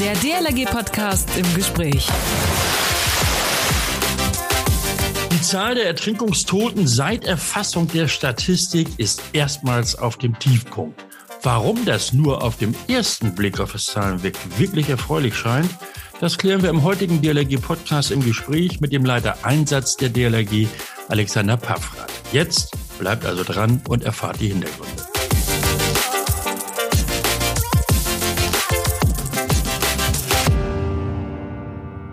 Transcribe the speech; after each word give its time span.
Der 0.00 0.14
DLRG-Podcast 0.14 1.28
im 1.36 1.54
Gespräch. 1.54 2.08
Die 5.30 5.42
Zahl 5.42 5.74
der 5.74 5.84
Ertrinkungstoten 5.84 6.86
seit 6.86 7.26
Erfassung 7.26 7.86
der 7.86 8.08
Statistik 8.08 8.88
ist 8.96 9.22
erstmals 9.34 9.96
auf 9.96 10.16
dem 10.16 10.38
Tiefpunkt. 10.38 11.04
Warum 11.42 11.84
das 11.84 12.14
nur 12.14 12.42
auf 12.42 12.56
dem 12.56 12.74
ersten 12.88 13.34
Blick 13.34 13.60
auf 13.60 13.72
das 13.72 13.84
Zahlenweg 13.84 14.38
wirklich 14.56 14.88
erfreulich 14.88 15.34
scheint, 15.34 15.68
das 16.18 16.38
klären 16.38 16.62
wir 16.62 16.70
im 16.70 16.82
heutigen 16.82 17.20
DLRG-Podcast 17.20 18.10
im 18.10 18.24
Gespräch 18.24 18.80
mit 18.80 18.94
dem 18.94 19.04
Leiter 19.04 19.36
Einsatz 19.42 19.98
der 19.98 20.08
DLRG, 20.08 20.66
Alexander 21.08 21.58
Paffrath. 21.58 22.10
Jetzt 22.32 22.70
bleibt 22.98 23.26
also 23.26 23.44
dran 23.44 23.82
und 23.86 24.02
erfahrt 24.04 24.40
die 24.40 24.48
Hintergründe. 24.48 24.99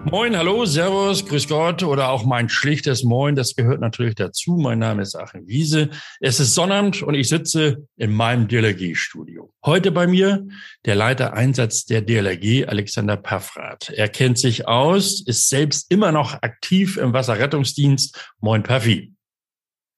Moin, 0.10 0.38
hallo, 0.38 0.64
Servus, 0.64 1.26
Grüß 1.26 1.50
Gott 1.50 1.84
oder 1.84 2.08
auch 2.08 2.24
mein 2.24 2.48
schlichtes 2.48 3.04
Moin, 3.04 3.36
das 3.36 3.58
gehört 3.58 3.82
natürlich 3.82 4.16
dazu. 4.16 4.56
Mein 4.56 4.80
Name 4.80 5.02
ist 5.02 5.16
Achim 5.16 5.46
Wiese. 5.48 5.90
Es 6.22 6.40
ist 6.40 6.56
Sonnabend 6.56 7.04
und 7.04 7.14
ich 7.14 7.28
sitze 7.28 7.86
in 7.98 8.14
meinem 8.14 8.48
DLRG-Studio. 8.48 9.54
Heute 9.66 9.92
bei 9.92 10.08
mir 10.08 10.48
der 10.86 10.96
Leiter 10.96 11.34
Einsatz 11.34 11.84
der 11.84 12.02
DLRG, 12.02 12.70
Alexander 12.70 13.18
Paffrath. 13.18 13.90
Er 13.90 14.08
kennt 14.08 14.40
sich 14.40 14.66
aus, 14.66 15.22
ist 15.26 15.50
selbst 15.50 15.92
immer 15.92 16.14
noch 16.14 16.42
aktiv 16.42 16.96
im 16.96 17.12
Wasserrettungsdienst. 17.12 18.32
Moin, 18.40 18.64
Paffi. 18.64 19.14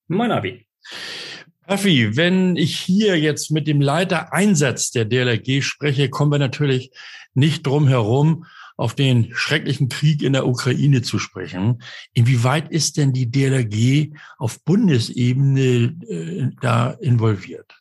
Moin, 0.07 0.31
Abi. 0.31 0.65
Paffi, 1.67 2.17
wenn 2.17 2.55
ich 2.55 2.79
hier 2.79 3.19
jetzt 3.19 3.51
mit 3.51 3.67
dem 3.67 3.79
Leiter 3.79 4.33
Einsatz 4.33 4.89
der 4.89 5.05
DLRG 5.05 5.61
spreche, 5.61 6.09
kommen 6.09 6.31
wir 6.31 6.39
natürlich 6.39 6.89
nicht 7.35 7.67
drum 7.67 7.87
herum, 7.87 8.47
auf 8.79 8.95
den 8.95 9.27
schrecklichen 9.33 9.89
Krieg 9.89 10.23
in 10.23 10.31
der 10.31 10.47
Ukraine 10.47 11.01
zu 11.01 11.19
sprechen. 11.19 11.81
Inwieweit 12.13 12.71
ist 12.71 12.95
denn 12.95 13.11
die 13.11 13.29
DLRG 13.29 14.15
auf 14.37 14.63
Bundesebene 14.63 15.97
äh, 16.07 16.49
da 16.61 16.91
involviert? 16.91 17.79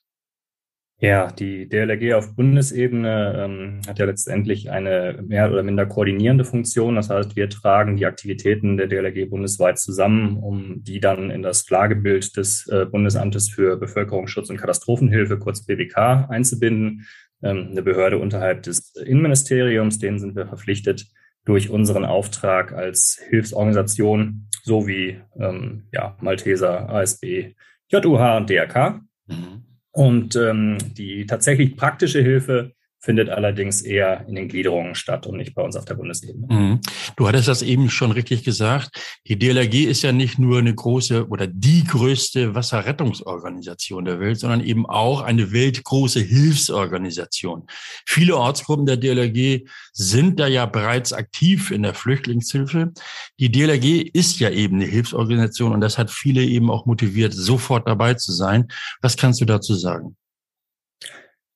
Ja, 1.01 1.31
die 1.31 1.69
DLRG 1.69 2.15
auf 2.15 2.35
Bundesebene 2.35 3.45
ähm, 3.45 3.81
hat 3.87 4.01
ja 4.01 4.07
letztendlich 4.07 4.69
eine 4.73 5.23
mehr 5.25 5.49
oder 5.53 5.63
minder 5.63 5.87
koordinierende 5.87 6.45
Funktion. 6.45 6.97
Das 6.97 7.09
heißt, 7.09 7.37
wir 7.37 7.49
tragen 7.49 7.97
die 7.97 8.05
Aktivitäten 8.05 8.77
der 8.77 8.89
DLRG 8.89 9.31
bundesweit 9.31 9.79
zusammen, 9.79 10.39
um 10.39 10.83
die 10.83 10.99
dann 10.99 11.31
in 11.31 11.43
das 11.43 11.71
Lagebild 11.71 12.37
des 12.37 12.67
äh, 12.67 12.87
Bundesamtes 12.87 13.49
für 13.49 13.77
Bevölkerungsschutz 13.77 14.51
und 14.51 14.57
Katastrophenhilfe, 14.57 15.39
kurz 15.39 15.65
BBK, 15.65 16.27
einzubinden. 16.29 17.07
Ähm, 17.43 17.69
eine 17.71 17.83
Behörde 17.83 18.19
unterhalb 18.19 18.63
des 18.63 18.95
Innenministeriums. 18.97 19.99
Denen 19.99 20.19
sind 20.19 20.37
wir 20.37 20.47
verpflichtet 20.47 21.07
durch 21.45 21.71
unseren 21.71 22.05
Auftrag 22.05 22.73
als 22.73 23.21
Hilfsorganisation 23.31 24.49
sowie 24.65 25.21
ähm, 25.39 25.85
ja, 25.93 26.17
Malteser, 26.21 26.89
ASB, 26.91 27.55
JUH 27.91 28.37
und 28.37 28.51
DRK. 28.51 29.01
Mhm. 29.27 29.65
Und 29.91 30.37
ähm, 30.37 30.79
die 30.97 31.27
tatsächlich 31.27 31.77
praktische 31.77 32.21
Hilfe 32.21 32.73
findet 33.01 33.29
allerdings 33.29 33.83
eher 33.83 34.27
in 34.27 34.35
den 34.35 34.49
Gliederungen 34.49 34.95
statt 34.95 35.27
und 35.27 35.37
nicht 35.37 35.55
bei 35.55 35.63
uns 35.63 35.77
auf 35.77 35.85
der 35.85 35.95
Bundesebene. 35.95 36.47
Mhm. 36.49 36.81
Du 37.17 37.29
hattest 37.29 37.47
das 37.47 37.63
eben 37.63 37.91
schon 37.91 38.11
richtig 38.11 38.43
gesagt. 38.43 38.91
Die 39.27 39.39
DLRG 39.39 39.85
ist 39.85 40.03
ja 40.03 40.13
nicht 40.13 40.39
nur 40.39 40.59
eine 40.59 40.75
große 40.75 41.29
oder 41.29 41.47
die 41.47 41.85
größte 41.85 42.55
Wasserrettungsorganisation 42.55 44.05
der 44.05 44.19
Welt, 44.19 44.41
sondern 44.41 44.63
eben 44.63 44.85
auch 44.87 45.23
eine 45.23 45.53
weltgroße 45.53 46.21
Hilfsorganisation. 46.21 47.67
Viele 48.05 48.37
Ortsgruppen 48.37 48.87
der 48.87 48.97
DLRG 48.97 49.69
sind 49.93 50.41
da 50.41 50.49
ja 50.49 50.67
bereits 50.67 51.13
aktiv 51.13 51.71
in 51.71 51.85
der 51.85 51.95
Flüchtlingshilfe. 51.95 52.93
Die 53.39 53.53
DLRG 53.53 54.11
ist 54.13 54.41
ja 54.41 54.51
eben 54.51 54.77
eine 54.77 54.87
Hilfsorganisation 54.87 55.73
und 55.73 55.81
das 55.81 55.99
hat 55.99 56.11
viele 56.11 56.43
eben 56.43 56.71
auch 56.71 56.87
motiviert, 56.87 57.33
sofort 57.33 57.87
dabei 57.87 58.15
zu 58.15 58.33
sein. 58.33 58.67
Was 59.03 59.17
kannst 59.17 59.41
du 59.41 59.45
dazu 59.45 59.75
sagen? 59.75 60.17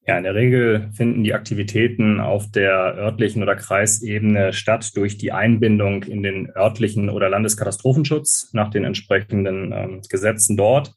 Ja, 0.07 0.19
in 0.19 0.25
der 0.25 0.35
Regel 0.35 0.91
finden 0.93 1.23
die 1.23 1.33
Aktivitäten 1.33 2.19
auf 2.19 2.51
der 2.51 2.73
örtlichen 2.97 3.43
oder 3.43 3.55
Kreisebene 3.55 4.53
statt 4.53 4.97
durch 4.97 5.17
die 5.17 5.31
Einbindung 5.31 6.03
in 6.03 6.25
den 6.25 6.51
örtlichen 6.57 7.09
oder 7.09 7.29
Landeskatastrophenschutz 7.29 8.51
nach 8.53 8.71
den 8.71 8.85
entsprechenden 8.85 9.73
ähm, 9.73 10.01
Gesetzen 10.09 10.57
dort. 10.57 10.95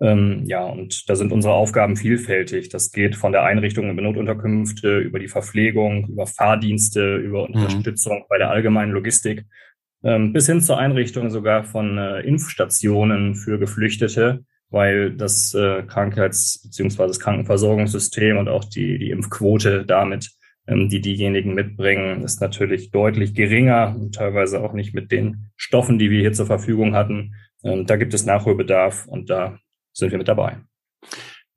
Ähm, 0.00 0.44
ja, 0.46 0.62
und 0.64 1.08
da 1.08 1.16
sind 1.16 1.32
unsere 1.32 1.54
Aufgaben 1.54 1.96
vielfältig. 1.96 2.68
Das 2.68 2.92
geht 2.92 3.16
von 3.16 3.32
der 3.32 3.42
Einrichtung 3.42 3.90
in 3.90 3.96
Notunterkünfte 3.96 4.98
über 4.98 5.18
die 5.18 5.28
Verpflegung, 5.28 6.08
über 6.08 6.26
Fahrdienste, 6.26 7.16
über 7.16 7.48
mhm. 7.48 7.54
Unterstützung 7.54 8.26
bei 8.28 8.38
der 8.38 8.50
allgemeinen 8.50 8.92
Logistik 8.92 9.44
ähm, 10.04 10.32
bis 10.32 10.46
hin 10.46 10.60
zur 10.60 10.78
Einrichtung 10.78 11.30
sogar 11.30 11.64
von 11.64 11.98
äh, 11.98 12.20
Impfstationen 12.20 13.34
für 13.34 13.58
Geflüchtete 13.58 14.44
weil 14.70 15.14
das 15.16 15.54
äh, 15.54 15.82
Krankheits- 15.82 16.60
bzw. 16.62 17.06
das 17.06 17.20
Krankenversorgungssystem 17.20 18.38
und 18.38 18.48
auch 18.48 18.64
die, 18.64 18.98
die 18.98 19.10
Impfquote 19.10 19.84
damit, 19.84 20.30
ähm, 20.66 20.88
die 20.88 21.00
diejenigen 21.00 21.54
mitbringen, 21.54 22.22
ist 22.22 22.40
natürlich 22.40 22.90
deutlich 22.90 23.34
geringer 23.34 23.94
und 23.98 24.14
teilweise 24.14 24.60
auch 24.62 24.72
nicht 24.72 24.94
mit 24.94 25.12
den 25.12 25.50
Stoffen, 25.56 25.98
die 25.98 26.10
wir 26.10 26.20
hier 26.20 26.32
zur 26.32 26.46
Verfügung 26.46 26.94
hatten. 26.94 27.34
Ähm, 27.62 27.86
da 27.86 27.96
gibt 27.96 28.14
es 28.14 28.26
Nachholbedarf 28.26 29.06
und 29.06 29.30
da 29.30 29.58
sind 29.92 30.10
wir 30.10 30.18
mit 30.18 30.28
dabei. 30.28 30.58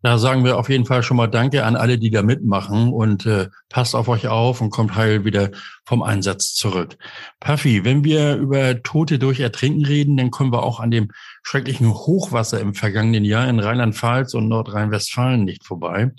Da 0.03 0.19
sagen 0.19 0.45
wir 0.45 0.57
auf 0.57 0.69
jeden 0.69 0.85
Fall 0.85 1.01
schon 1.01 1.17
mal 1.17 1.27
Danke 1.27 1.65
an 1.65 1.75
alle, 1.75 1.97
die 1.97 2.11
da 2.11 2.21
mitmachen 2.21 2.93
und 2.93 3.25
äh, 3.25 3.47
passt 3.69 3.95
auf 3.95 4.07
euch 4.09 4.27
auf 4.27 4.61
und 4.61 4.69
kommt 4.69 4.95
heil 4.95 5.25
wieder 5.25 5.49
vom 5.85 6.03
Einsatz 6.03 6.53
zurück. 6.53 6.97
Puffy, 7.39 7.83
wenn 7.83 8.03
wir 8.03 8.35
über 8.35 8.83
Tote 8.83 9.17
durch 9.17 9.39
Ertrinken 9.39 9.85
reden, 9.85 10.15
dann 10.15 10.29
kommen 10.29 10.53
wir 10.53 10.61
auch 10.61 10.79
an 10.79 10.91
dem 10.91 11.09
schrecklichen 11.41 11.91
Hochwasser 11.91 12.59
im 12.59 12.75
vergangenen 12.75 13.25
Jahr 13.25 13.49
in 13.49 13.59
Rheinland-Pfalz 13.59 14.35
und 14.35 14.47
Nordrhein-Westfalen 14.47 15.43
nicht 15.43 15.65
vorbei. 15.65 16.11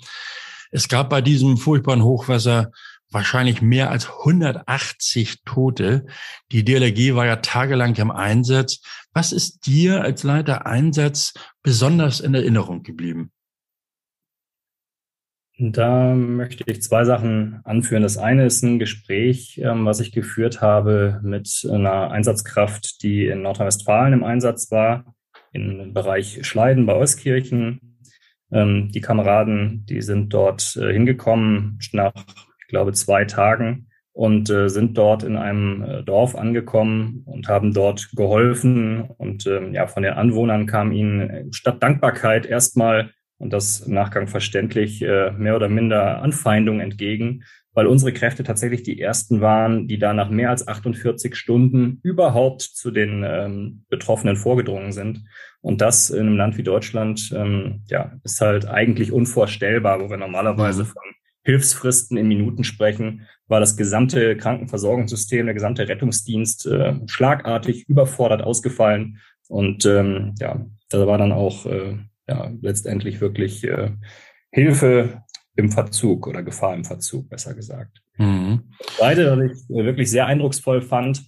Es 0.71 0.89
gab 0.89 1.09
bei 1.09 1.21
diesem 1.21 1.55
furchtbaren 1.55 2.03
Hochwasser 2.03 2.71
wahrscheinlich 3.11 3.61
mehr 3.61 3.89
als 3.91 4.09
180 4.09 5.43
Tote. 5.45 6.05
Die 6.51 6.65
DLRG 6.65 7.15
war 7.15 7.25
ja 7.25 7.37
tagelang 7.37 7.95
im 7.95 8.11
Einsatz. 8.11 8.81
Was 9.13 9.31
ist 9.31 9.65
dir 9.65 10.01
als 10.01 10.23
Leiter 10.23 10.65
Einsatz 10.65 11.33
besonders 11.63 12.19
in 12.19 12.33
Erinnerung 12.35 12.83
geblieben? 12.83 13.31
Da 15.61 16.15
möchte 16.15 16.63
ich 16.67 16.81
zwei 16.81 17.03
Sachen 17.03 17.59
anführen. 17.65 18.01
Das 18.01 18.17
eine 18.17 18.45
ist 18.45 18.63
ein 18.63 18.79
Gespräch, 18.79 19.59
ähm, 19.61 19.85
was 19.85 19.99
ich 19.99 20.13
geführt 20.13 20.61
habe 20.61 21.19
mit 21.21 21.67
einer 21.69 22.11
Einsatzkraft, 22.11 23.03
die 23.03 23.27
in 23.27 23.41
Nordrhein-Westfalen 23.41 24.13
im 24.13 24.23
Einsatz 24.23 24.71
war, 24.71 25.13
im 25.51 25.93
Bereich 25.93 26.47
Schleiden 26.47 26.85
bei 26.85 26.95
Euskirchen. 26.95 27.99
Ähm, 28.53 28.89
die 28.93 29.01
Kameraden, 29.01 29.85
die 29.85 30.01
sind 30.01 30.33
dort 30.33 30.77
äh, 30.77 30.93
hingekommen 30.93 31.77
nach, 31.91 32.13
ich 32.15 32.67
glaube, 32.69 32.93
zwei 32.93 33.25
Tagen 33.25 33.89
und 34.13 34.49
äh, 34.49 34.69
sind 34.69 34.97
dort 34.97 35.23
in 35.23 35.35
einem 35.35 35.81
äh, 35.81 36.03
Dorf 36.03 36.35
angekommen 36.35 37.23
und 37.25 37.49
haben 37.49 37.73
dort 37.73 38.11
geholfen. 38.15 39.01
Und 39.17 39.45
ähm, 39.45 39.73
ja, 39.73 39.87
von 39.87 40.03
den 40.03 40.13
Anwohnern 40.13 40.67
kam 40.67 40.93
ihnen 40.93 41.51
statt 41.51 41.83
Dankbarkeit 41.83 42.45
erstmal 42.45 43.11
und 43.39 43.51
das 43.51 43.79
im 43.81 43.93
Nachgang 43.93 44.27
verständlich 44.27 45.01
äh, 45.01 45.31
mehr 45.31 45.55
oder 45.55 45.69
minder 45.69 46.21
Anfeindung 46.21 46.81
entgegen, 46.81 47.43
weil 47.73 47.87
unsere 47.87 48.11
Kräfte 48.11 48.43
tatsächlich 48.43 48.83
die 48.83 48.99
ersten 48.99 49.41
waren, 49.41 49.87
die 49.87 49.97
da 49.97 50.13
nach 50.13 50.29
mehr 50.29 50.49
als 50.49 50.67
48 50.67 51.35
Stunden 51.35 51.99
überhaupt 52.03 52.61
zu 52.61 52.91
den 52.91 53.23
ähm, 53.25 53.85
Betroffenen 53.89 54.35
vorgedrungen 54.35 54.91
sind. 54.91 55.23
Und 55.61 55.81
das 55.81 56.09
in 56.09 56.27
einem 56.27 56.37
Land 56.37 56.57
wie 56.57 56.63
Deutschland, 56.63 57.31
ähm, 57.35 57.83
ja, 57.87 58.13
ist 58.23 58.41
halt 58.41 58.67
eigentlich 58.67 59.11
unvorstellbar, 59.11 60.01
wo 60.01 60.09
wir 60.09 60.17
normalerweise 60.17 60.85
von 60.85 61.01
Hilfsfristen 61.43 62.17
in 62.17 62.27
Minuten 62.27 62.63
sprechen, 62.63 63.27
war 63.47 63.59
das 63.59 63.77
gesamte 63.77 64.35
Krankenversorgungssystem, 64.35 65.45
der 65.45 65.55
gesamte 65.55 65.87
Rettungsdienst 65.87 66.67
äh, 66.67 66.95
schlagartig 67.07 67.87
überfordert 67.87 68.41
ausgefallen. 68.41 69.19
Und 69.47 69.85
ähm, 69.85 70.35
ja, 70.39 70.65
da 70.89 71.07
war 71.07 71.17
dann 71.17 71.31
auch 71.31 71.65
äh, 71.65 71.97
ja, 72.29 72.51
letztendlich 72.61 73.19
wirklich 73.21 73.63
äh, 73.63 73.91
Hilfe 74.51 75.23
im 75.55 75.71
Verzug 75.71 76.27
oder 76.27 76.43
Gefahr 76.43 76.75
im 76.75 76.85
Verzug, 76.85 77.29
besser 77.29 77.55
gesagt. 77.55 78.01
Mhm. 78.17 78.61
Beide, 78.99 79.31
was 79.31 79.51
ich 79.51 79.75
äh, 79.75 79.83
wirklich 79.83 80.09
sehr 80.09 80.27
eindrucksvoll 80.27 80.81
fand, 80.81 81.23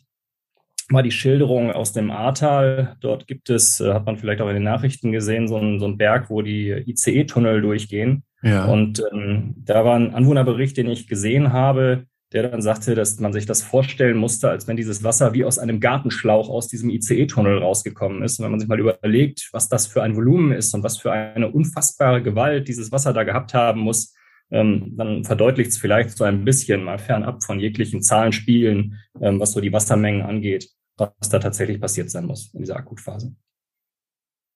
war 0.89 1.03
die 1.03 1.11
Schilderung 1.11 1.71
aus 1.71 1.93
dem 1.93 2.11
Ahrtal. 2.11 2.95
Dort 2.99 3.27
gibt 3.27 3.49
es, 3.49 3.79
äh, 3.79 3.93
hat 3.93 4.05
man 4.05 4.17
vielleicht 4.17 4.41
auch 4.41 4.47
in 4.47 4.55
den 4.55 4.63
Nachrichten 4.63 5.11
gesehen, 5.11 5.47
so 5.47 5.57
einen, 5.57 5.79
so 5.79 5.85
einen 5.85 5.97
Berg, 5.97 6.29
wo 6.29 6.41
die 6.41 6.69
ICE-Tunnel 6.69 7.61
durchgehen. 7.61 8.23
Ja. 8.43 8.65
Und 8.65 9.03
ähm, 9.11 9.55
da 9.57 9.83
war 9.85 9.95
ein 9.95 10.13
Anwohnerbericht, 10.13 10.77
den 10.77 10.89
ich 10.89 11.07
gesehen 11.07 11.51
habe, 11.51 12.05
der 12.33 12.49
dann 12.49 12.61
sagte, 12.61 12.95
dass 12.95 13.19
man 13.19 13.33
sich 13.33 13.45
das 13.45 13.61
vorstellen 13.61 14.17
musste, 14.17 14.49
als 14.49 14.67
wenn 14.67 14.77
dieses 14.77 15.03
Wasser 15.03 15.33
wie 15.33 15.43
aus 15.43 15.59
einem 15.59 15.79
Gartenschlauch 15.79 16.49
aus 16.49 16.67
diesem 16.67 16.89
ICE-Tunnel 16.89 17.57
rausgekommen 17.57 18.23
ist. 18.23 18.39
Und 18.39 18.45
wenn 18.45 18.51
man 18.51 18.59
sich 18.59 18.69
mal 18.69 18.79
überlegt, 18.79 19.49
was 19.51 19.67
das 19.67 19.87
für 19.87 20.01
ein 20.01 20.15
Volumen 20.15 20.53
ist 20.53 20.73
und 20.73 20.83
was 20.83 20.97
für 20.97 21.11
eine 21.11 21.51
unfassbare 21.51 22.23
Gewalt 22.23 22.67
dieses 22.67 22.91
Wasser 22.91 23.11
da 23.11 23.23
gehabt 23.23 23.53
haben 23.53 23.81
muss, 23.81 24.13
ähm, 24.49 24.93
dann 24.97 25.23
verdeutlicht 25.23 25.71
es 25.71 25.77
vielleicht 25.77 26.17
so 26.17 26.23
ein 26.23 26.45
bisschen 26.45 26.83
mal 26.83 26.99
fernab 26.99 27.43
von 27.43 27.59
jeglichen 27.59 28.01
Zahlenspielen, 28.01 28.97
ähm, 29.21 29.39
was 29.39 29.51
so 29.51 29.61
die 29.61 29.73
Wassermengen 29.73 30.21
angeht, 30.21 30.69
was 30.97 31.29
da 31.29 31.39
tatsächlich 31.39 31.79
passiert 31.79 32.09
sein 32.09 32.25
muss 32.25 32.53
in 32.53 32.59
dieser 32.59 32.77
Akutphase. 32.77 33.33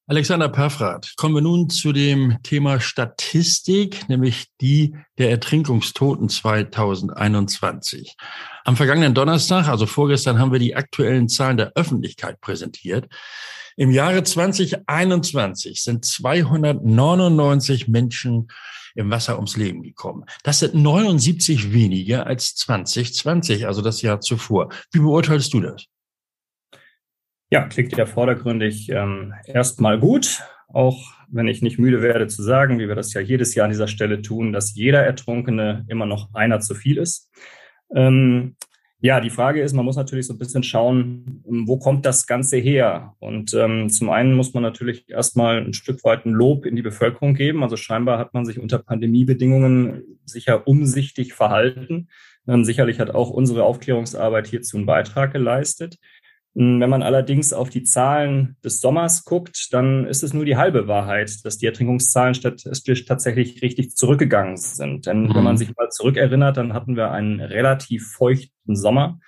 Alexander 0.08 0.50
Paffrath, 0.50 1.14
kommen 1.18 1.34
wir 1.34 1.42
nun 1.42 1.68
zu 1.68 1.92
dem 1.92 2.38
Thema 2.44 2.80
Statistik, 2.80 4.08
nämlich 4.08 4.46
die 4.62 4.96
der 5.18 5.32
Ertrinkungstoten 5.32 6.30
2021. 6.30 8.16
Am 8.66 8.76
vergangenen 8.76 9.16
Donnerstag, 9.16 9.68
also 9.68 9.88
vorgestern, 9.88 10.38
haben 10.38 10.52
wir 10.52 10.60
die 10.60 10.76
aktuellen 10.76 11.28
Zahlen 11.28 11.58
der 11.58 11.72
Öffentlichkeit 11.74 12.40
präsentiert. 12.40 13.12
Im 13.78 13.90
Jahre 13.90 14.24
2021 14.24 15.82
sind 15.82 16.06
299 16.06 17.88
Menschen 17.88 18.50
im 18.94 19.10
Wasser 19.10 19.38
ums 19.38 19.58
Leben 19.58 19.82
gekommen. 19.82 20.26
Das 20.44 20.60
sind 20.60 20.76
79 20.76 21.74
weniger 21.74 22.28
als 22.28 22.54
2020, 22.54 23.66
also 23.66 23.82
das 23.82 24.04
Jahr 24.04 24.22
zuvor. 24.22 24.70
Wie 24.92 25.00
beurteilst 25.00 25.52
du 25.52 25.62
das? 25.62 25.88
Ja, 27.56 27.62
klingt 27.70 27.96
ja 27.96 28.06
vordergründig 28.06 28.90
ähm, 28.90 29.34
erstmal 29.46 29.98
gut, 29.98 30.44
auch 30.68 31.02
wenn 31.30 31.48
ich 31.48 31.62
nicht 31.62 31.80
müde 31.80 32.02
werde 32.02 32.28
zu 32.28 32.44
sagen, 32.44 32.80
wie 32.80 32.90
wir 32.90 32.96
das 32.96 33.14
ja 33.14 33.22
jedes 33.22 33.56
Jahr 33.56 33.64
an 33.64 33.72
dieser 33.72 33.88
Stelle 33.88 34.22
tun, 34.22 34.52
dass 34.52 34.76
jeder 34.76 35.06
Ertrunkene 35.06 35.86
immer 35.88 36.06
noch 36.06 36.34
einer 36.34 36.60
zu 36.60 36.76
viel 36.76 36.98
ist. 36.98 37.32
Ähm, 37.96 38.58
ja, 39.00 39.22
die 39.22 39.30
Frage 39.30 39.62
ist, 39.62 39.72
man 39.72 39.86
muss 39.86 39.96
natürlich 39.96 40.28
so 40.28 40.34
ein 40.34 40.38
bisschen 40.38 40.64
schauen, 40.64 41.46
wo 41.46 41.78
kommt 41.78 42.06
das 42.06 42.28
Ganze 42.28 42.58
her? 42.58 43.16
Und 43.20 43.54
ähm, 43.54 43.90
zum 43.90 44.10
einen 44.10 44.34
muss 44.34 44.54
man 44.54 44.62
natürlich 44.62 45.10
erstmal 45.10 45.64
ein 45.64 45.72
Stück 45.72 46.04
weit 46.04 46.26
ein 46.26 46.34
Lob 46.34 46.66
in 46.66 46.76
die 46.76 46.82
Bevölkerung 46.82 47.36
geben. 47.36 47.64
Also 47.64 47.78
scheinbar 47.78 48.20
hat 48.20 48.34
man 48.34 48.44
sich 48.44 48.60
unter 48.60 48.80
Pandemiebedingungen 48.80 50.20
sicher 50.26 50.68
umsichtig 50.68 51.34
verhalten. 51.34 52.10
Ähm, 52.50 52.66
sicherlich 52.66 53.00
hat 53.00 53.12
auch 53.12 53.30
unsere 53.30 53.64
Aufklärungsarbeit 53.64 54.46
hierzu 54.46 54.76
einen 54.76 54.86
Beitrag 54.86 55.32
geleistet. 55.32 56.00
Hm, 56.56 56.80
wenn 56.80 56.90
man 56.90 57.04
allerdings 57.04 57.52
auf 57.52 57.70
die 57.70 57.84
Zahlen 57.84 58.56
des 58.64 58.80
Sommers 58.80 59.26
guckt, 59.26 59.74
dann 59.74 60.08
ist 60.08 60.24
es 60.24 60.34
nur 60.34 60.46
die 60.46 60.56
halbe 60.56 60.88
Wahrheit, 60.88 61.44
dass 61.44 61.58
die 61.58 61.66
Ertrinkungszahlen 61.66 62.34
statistisch 62.34 63.06
tatsächlich 63.06 63.62
richtig 63.62 63.96
zurückgegangen 63.96 64.56
sind. 64.56 65.06
Denn 65.06 65.24
mhm. 65.24 65.36
wenn 65.36 65.44
man 65.44 65.56
mhm. 65.56 65.60
sich 65.60 65.76
mal 65.76 65.90
zurückerinnert, 65.90 66.58
dann 66.58 66.74
hatten 66.74 66.96
wir 66.96 67.12
einen 67.12 67.42
relativ 67.42 68.08
feuchten 68.08 68.76
Sommer. 68.76 69.20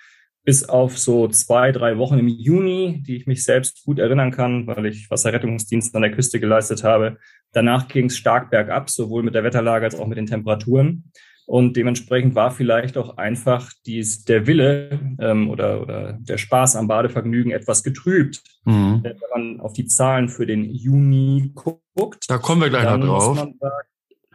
Bis 0.44 0.66
auf 0.66 0.96
so 0.96 1.28
zwei, 1.28 1.72
drei 1.72 1.98
Wochen 1.98 2.18
im 2.18 2.28
Juni, 2.28 3.02
die 3.06 3.16
ich 3.16 3.26
mich 3.26 3.44
selbst 3.44 3.84
gut 3.84 3.98
erinnern 3.98 4.30
kann, 4.30 4.66
weil 4.66 4.86
ich 4.86 5.10
Wasserrettungsdienst 5.10 5.94
an 5.94 6.00
der 6.00 6.12
Küste 6.12 6.40
geleistet 6.40 6.84
habe. 6.84 7.18
Danach 7.52 7.88
ging 7.88 8.06
es 8.06 8.16
stark 8.16 8.50
bergab, 8.50 8.88
sowohl 8.88 9.22
mit 9.22 9.34
der 9.34 9.44
Wetterlage 9.44 9.84
als 9.84 9.98
auch 9.98 10.06
mit 10.06 10.16
den 10.16 10.24
Temperaturen. 10.24 11.12
Und 11.48 11.78
dementsprechend 11.78 12.34
war 12.34 12.50
vielleicht 12.50 12.98
auch 12.98 13.16
einfach 13.16 13.72
dies, 13.86 14.22
der 14.26 14.46
Wille 14.46 15.00
ähm, 15.18 15.48
oder, 15.48 15.80
oder 15.80 16.12
der 16.20 16.36
Spaß 16.36 16.76
am 16.76 16.88
Badevergnügen 16.88 17.52
etwas 17.52 17.82
getrübt. 17.82 18.42
Mhm. 18.66 19.00
Wenn 19.02 19.16
man 19.32 19.60
auf 19.60 19.72
die 19.72 19.86
Zahlen 19.86 20.28
für 20.28 20.44
den 20.44 20.70
Juni 20.70 21.54
guckt. 21.54 22.26
Da 22.28 22.36
kommen 22.36 22.60
wir 22.60 22.68
gleich 22.68 22.84
noch 22.84 23.00
drauf. 23.00 23.48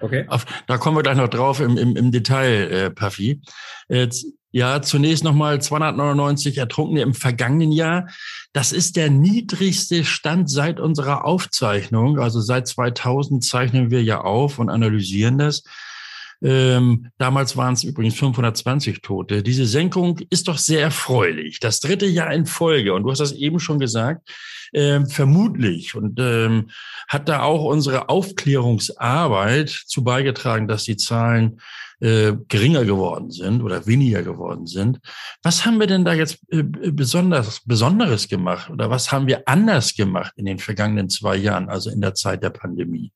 Okay. 0.02 0.26
Auf, 0.28 0.48
da 0.66 0.80
kommen 0.80 0.98
wir 0.98 1.04
gleich 1.04 1.18
noch 1.18 1.28
drauf 1.28 1.60
im, 1.60 1.78
im, 1.78 1.96
im 1.96 2.12
Detail, 2.12 2.72
äh, 2.72 2.90
Puffy. 2.90 3.42
Jetzt, 3.90 4.26
ja, 4.50 4.82
zunächst 4.82 5.24
nochmal 5.24 5.62
299 5.62 6.58
Ertrunkene 6.58 7.04
im 7.04 7.14
vergangenen 7.14 7.72
Jahr. 7.72 8.08
Das 8.54 8.72
ist 8.72 8.96
der 8.96 9.12
niedrigste 9.12 10.04
Stand 10.04 10.50
seit 10.50 10.80
unserer 10.80 11.26
Aufzeichnung. 11.26 12.18
Also 12.18 12.42
seit 12.42 12.68
2000 12.68 13.46
zeichnen 13.46 13.92
wir 13.92 14.02
ja 14.02 14.22
auf 14.22 14.58
und 14.58 14.72
analysieren 14.72 15.38
das. 15.38 15.64
Ähm, 16.44 17.08
damals 17.18 17.56
waren 17.56 17.74
es 17.74 17.84
übrigens 17.84 18.16
520 18.16 19.02
Tote. 19.02 19.44
Diese 19.44 19.66
Senkung 19.66 20.20
ist 20.30 20.50
doch 20.50 20.58
sehr 20.58 20.82
erfreulich. 20.82 21.60
Das 21.60 21.80
dritte 21.80 22.06
Jahr 22.06 22.34
in 22.34 22.46
Folge. 22.46 22.94
Und 22.94 23.04
du 23.04 23.12
hast 23.12 23.20
das 23.20 23.32
eben 23.32 23.60
schon 23.60 23.80
gesagt. 23.80 24.30
Ähm, 24.76 25.06
vermutlich 25.06 25.94
und 25.94 26.20
ähm, 26.20 26.72
hat 27.08 27.30
da 27.30 27.44
auch 27.44 27.64
unsere 27.64 28.10
Aufklärungsarbeit 28.10 29.70
zu 29.70 30.04
beigetragen, 30.04 30.68
dass 30.68 30.84
die 30.84 30.98
Zahlen 30.98 31.62
äh, 32.00 32.34
geringer 32.48 32.84
geworden 32.84 33.30
sind 33.30 33.62
oder 33.62 33.86
weniger 33.86 34.24
geworden 34.24 34.66
sind. 34.66 35.00
Was 35.44 35.64
haben 35.64 35.80
wir 35.80 35.86
denn 35.86 36.06
da 36.06 36.14
jetzt 36.14 36.40
äh, 36.50 36.64
besonders 36.64 37.62
Besonderes 37.66 38.28
gemacht 38.28 38.72
oder 38.72 38.90
was 38.90 39.12
haben 39.12 39.28
wir 39.28 39.48
anders 39.48 39.96
gemacht 39.96 40.34
in 40.38 40.46
den 40.46 40.58
vergangenen 40.58 41.08
zwei 41.08 41.36
Jahren, 41.36 41.70
also 41.70 41.92
in 41.92 42.02
der 42.02 42.16
Zeit 42.16 42.42
der 42.42 42.50
Pandemie? 42.50 43.14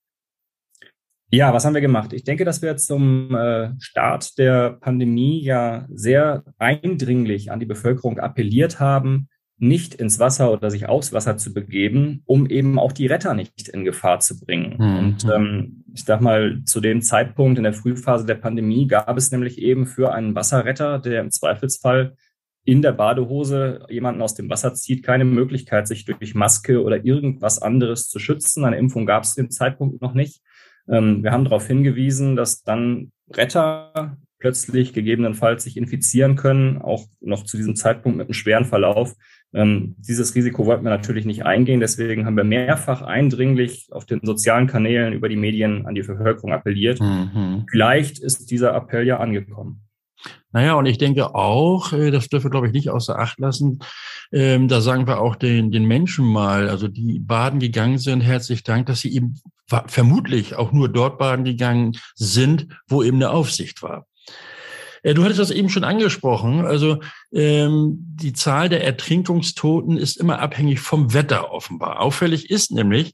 Ja, 1.29 1.53
was 1.53 1.65
haben 1.65 1.73
wir 1.73 1.81
gemacht? 1.81 2.13
Ich 2.13 2.23
denke, 2.23 2.45
dass 2.45 2.61
wir 2.61 2.77
zum 2.77 3.35
äh, 3.35 3.71
Start 3.79 4.37
der 4.37 4.71
Pandemie 4.71 5.43
ja 5.43 5.85
sehr 5.89 6.43
eindringlich 6.57 7.51
an 7.51 7.59
die 7.59 7.65
Bevölkerung 7.65 8.19
appelliert 8.19 8.79
haben, 8.79 9.27
nicht 9.59 9.95
ins 9.95 10.19
Wasser 10.19 10.51
oder 10.51 10.69
sich 10.69 10.87
aufs 10.87 11.13
Wasser 11.13 11.35
zu 11.37 11.53
begeben, 11.53 12.21
um 12.25 12.47
eben 12.47 12.77
auch 12.79 12.91
die 12.91 13.07
Retter 13.07 13.33
nicht 13.33 13.67
in 13.69 13.83
Gefahr 13.83 14.19
zu 14.19 14.39
bringen. 14.39 14.75
Mhm. 14.77 14.97
Und 14.97 15.25
ähm, 15.33 15.83
ich 15.93 16.05
sag 16.05 16.21
mal, 16.21 16.61
zu 16.65 16.79
dem 16.79 17.01
Zeitpunkt 17.01 17.57
in 17.57 17.63
der 17.63 17.73
Frühphase 17.73 18.25
der 18.25 18.35
Pandemie 18.35 18.87
gab 18.87 19.17
es 19.17 19.31
nämlich 19.31 19.59
eben 19.59 19.85
für 19.87 20.13
einen 20.13 20.35
Wasserretter, 20.35 20.99
der 20.99 21.21
im 21.21 21.31
Zweifelsfall 21.31 22.15
in 22.63 22.81
der 22.81 22.91
Badehose 22.91 23.85
jemanden 23.89 24.21
aus 24.21 24.35
dem 24.35 24.49
Wasser 24.49 24.73
zieht, 24.73 25.01
keine 25.01 25.25
Möglichkeit, 25.25 25.87
sich 25.87 26.05
durch 26.05 26.35
Maske 26.35 26.83
oder 26.83 27.03
irgendwas 27.03 27.61
anderes 27.61 28.09
zu 28.09 28.19
schützen. 28.19 28.65
Eine 28.65 28.77
Impfung 28.77 29.05
gab 29.05 29.23
es 29.23 29.33
zu 29.33 29.41
dem 29.41 29.49
Zeitpunkt 29.49 30.01
noch 30.01 30.13
nicht. 30.13 30.41
Ähm, 30.89 31.23
wir 31.23 31.31
haben 31.31 31.43
darauf 31.43 31.67
hingewiesen, 31.67 32.35
dass 32.35 32.63
dann 32.63 33.11
Retter 33.31 34.17
plötzlich 34.39 34.93
gegebenenfalls 34.93 35.63
sich 35.63 35.77
infizieren 35.77 36.35
können, 36.35 36.79
auch 36.79 37.05
noch 37.21 37.43
zu 37.43 37.57
diesem 37.57 37.75
Zeitpunkt 37.75 38.17
mit 38.17 38.27
einem 38.27 38.33
schweren 38.33 38.65
Verlauf. 38.65 39.15
Ähm, 39.53 39.95
dieses 39.97 40.35
Risiko 40.35 40.65
wollten 40.65 40.83
wir 40.83 40.89
natürlich 40.89 41.25
nicht 41.25 41.45
eingehen. 41.45 41.79
Deswegen 41.79 42.25
haben 42.25 42.37
wir 42.37 42.43
mehrfach 42.43 43.01
eindringlich 43.01 43.87
auf 43.91 44.05
den 44.05 44.19
sozialen 44.23 44.67
Kanälen 44.67 45.13
über 45.13 45.29
die 45.29 45.35
Medien 45.35 45.85
an 45.87 45.95
die 45.95 46.03
Bevölkerung 46.03 46.53
appelliert. 46.53 46.99
Mhm. 46.99 47.65
Vielleicht 47.69 48.19
ist 48.19 48.51
dieser 48.51 48.75
Appell 48.75 49.07
ja 49.07 49.17
angekommen. 49.19 49.86
Naja, 50.51 50.73
und 50.75 50.85
ich 50.85 50.97
denke 50.97 51.35
auch, 51.35 51.93
äh, 51.93 52.11
das 52.11 52.29
dürfen 52.29 52.45
wir, 52.45 52.51
glaube 52.51 52.67
ich, 52.67 52.73
nicht 52.73 52.89
außer 52.89 53.17
Acht 53.17 53.39
lassen, 53.39 53.79
ähm, 54.31 54.67
da 54.67 54.81
sagen 54.81 55.07
wir 55.07 55.19
auch 55.19 55.35
den, 55.35 55.71
den 55.71 55.85
Menschen 55.85 56.25
mal, 56.25 56.69
also 56.69 56.87
die 56.87 57.19
baden 57.19 57.59
gegangen 57.59 57.97
sind, 57.97 58.21
herzlich 58.21 58.63
Dank, 58.63 58.87
dass 58.87 59.01
sie 59.01 59.13
eben 59.13 59.39
vermutlich 59.67 60.55
auch 60.55 60.71
nur 60.71 60.89
dort 60.89 61.17
baden 61.17 61.45
gegangen 61.45 61.97
sind, 62.15 62.67
wo 62.87 63.03
eben 63.03 63.17
eine 63.17 63.31
Aufsicht 63.31 63.83
war. 63.83 64.05
Äh, 65.03 65.13
du 65.13 65.23
hattest 65.23 65.39
das 65.39 65.51
eben 65.51 65.69
schon 65.69 65.83
angesprochen. 65.83 66.65
Also 66.65 66.99
ähm, 67.31 67.97
die 67.99 68.33
Zahl 68.33 68.69
der 68.69 68.83
Ertrinkungstoten 68.83 69.97
ist 69.97 70.17
immer 70.17 70.39
abhängig 70.39 70.79
vom 70.79 71.13
Wetter 71.13 71.51
offenbar. 71.51 72.01
Auffällig 72.01 72.49
ist 72.49 72.71
nämlich, 72.71 73.13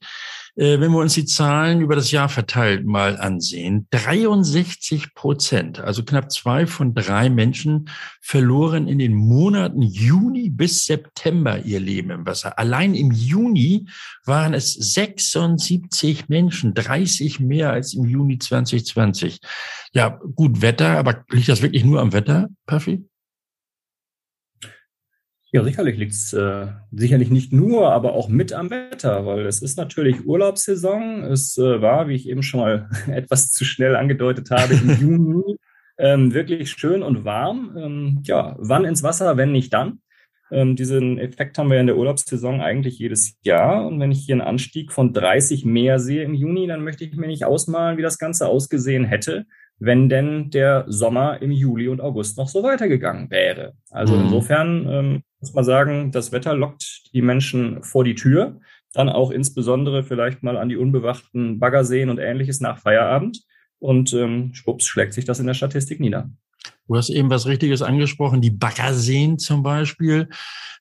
äh, 0.55 0.79
wenn 0.79 0.91
wir 0.91 0.99
uns 0.99 1.15
die 1.15 1.25
Zahlen 1.25 1.81
über 1.81 1.95
das 1.95 2.11
Jahr 2.11 2.29
verteilt 2.29 2.85
mal 2.85 3.17
ansehen, 3.17 3.87
63 3.91 5.15
Prozent, 5.15 5.79
also 5.79 6.03
knapp 6.03 6.31
zwei 6.31 6.67
von 6.67 6.93
drei 6.93 7.29
Menschen 7.29 7.89
verloren 8.21 8.87
in 8.87 8.99
den 8.99 9.15
Monaten 9.15 9.81
Juni 9.81 10.49
bis 10.49 10.85
September 10.85 11.59
ihr 11.59 11.79
Leben 11.79 12.11
im 12.11 12.25
Wasser. 12.25 12.59
Allein 12.59 12.93
im 12.93 13.11
Juni 13.11 13.87
waren 14.25 14.53
es 14.53 14.73
76 14.73 16.29
Menschen, 16.29 16.73
30 16.73 17.39
mehr 17.39 17.71
als 17.71 17.93
im 17.93 18.05
Juni 18.05 18.37
2020. 18.37 19.39
Ja, 19.93 20.19
gut 20.35 20.61
Wetter, 20.61 20.97
aber 20.97 21.25
liegt 21.31 21.49
das 21.49 21.61
wirklich 21.61 21.83
nur 21.83 21.99
am 21.99 22.13
Wetter, 22.13 22.49
Puffy? 22.67 23.03
Ja, 25.53 25.63
sicherlich 25.63 25.97
liegt 25.97 26.13
es 26.13 26.33
äh, 26.33 26.65
sicherlich 26.91 27.29
nicht 27.29 27.53
nur, 27.53 27.91
aber 27.91 28.13
auch 28.13 28.27
mit 28.27 28.53
am 28.53 28.71
Wetter, 28.71 29.27
weil 29.27 29.45
es 29.45 29.61
ist 29.61 29.77
natürlich 29.77 30.25
Urlaubssaison. 30.25 31.23
Es 31.25 31.59
äh, 31.59 31.79
war, 31.79 32.07
wie 32.07 32.15
ich 32.15 32.27
eben 32.27 32.41
schon 32.41 32.61
mal 32.61 32.89
etwas 33.07 33.51
zu 33.51 33.63
schnell 33.63 33.95
angedeutet 33.95 34.49
habe, 34.49 34.73
im 34.73 34.89
Juni 34.99 35.57
ähm, 35.99 36.33
wirklich 36.33 36.71
schön 36.71 37.03
und 37.03 37.23
warm. 37.23 37.77
Ähm, 37.77 38.19
ja, 38.23 38.55
wann 38.57 38.83
ins 38.83 39.03
Wasser, 39.03 39.37
wenn 39.37 39.51
nicht 39.51 39.71
dann? 39.71 39.99
Ähm, 40.49 40.75
diesen 40.75 41.19
Effekt 41.19 41.59
haben 41.59 41.69
wir 41.69 41.79
in 41.79 41.85
der 41.85 41.97
Urlaubssaison 41.97 42.59
eigentlich 42.59 42.97
jedes 42.97 43.37
Jahr. 43.43 43.85
Und 43.85 43.99
wenn 43.99 44.11
ich 44.11 44.25
hier 44.25 44.33
einen 44.33 44.41
Anstieg 44.41 44.91
von 44.91 45.13
30 45.13 45.65
mehr 45.65 45.99
sehe 45.99 46.23
im 46.23 46.33
Juni, 46.33 46.65
dann 46.65 46.83
möchte 46.83 47.05
ich 47.05 47.15
mir 47.15 47.27
nicht 47.27 47.45
ausmalen, 47.45 47.99
wie 47.99 48.01
das 48.03 48.17
Ganze 48.17 48.47
ausgesehen 48.47 49.05
hätte, 49.05 49.45
wenn 49.77 50.09
denn 50.09 50.49
der 50.49 50.85
Sommer 50.87 51.43
im 51.43 51.51
Juli 51.51 51.89
und 51.89 52.01
August 52.01 52.39
noch 52.39 52.47
so 52.47 52.63
weitergegangen 52.63 53.29
wäre. 53.29 53.73
Also 53.91 54.15
mhm. 54.15 54.23
insofern 54.23 54.87
ähm, 54.89 55.23
muss 55.43 55.53
man 55.53 55.65
sagen, 55.65 56.11
das 56.11 56.31
Wetter 56.31 56.53
lockt 56.55 57.13
die 57.13 57.21
Menschen 57.21 57.83
vor 57.83 58.05
die 58.05 58.15
Tür. 58.15 58.61
Dann 58.93 59.09
auch 59.09 59.29
insbesondere 59.29 60.01
vielleicht 60.03 60.41
mal 60.41 60.55
an 60.55 60.69
die 60.69 60.77
unbewachten 60.77 61.59
Baggerseen 61.59 62.09
und 62.09 62.17
ähnliches 62.17 62.61
nach 62.61 62.79
Feierabend. 62.79 63.43
Und 63.77 64.13
ähm, 64.13 64.53
schwupps 64.53 64.85
schlägt 64.85 65.13
sich 65.13 65.25
das 65.25 65.41
in 65.41 65.47
der 65.47 65.53
Statistik 65.53 65.99
nieder. 65.99 66.29
Du 66.87 66.97
hast 66.97 67.09
eben 67.09 67.29
was 67.29 67.45
Richtiges 67.45 67.81
angesprochen, 67.81 68.41
die 68.41 68.51
Baggerseen 68.51 69.39
zum 69.39 69.63
Beispiel. 69.63 70.27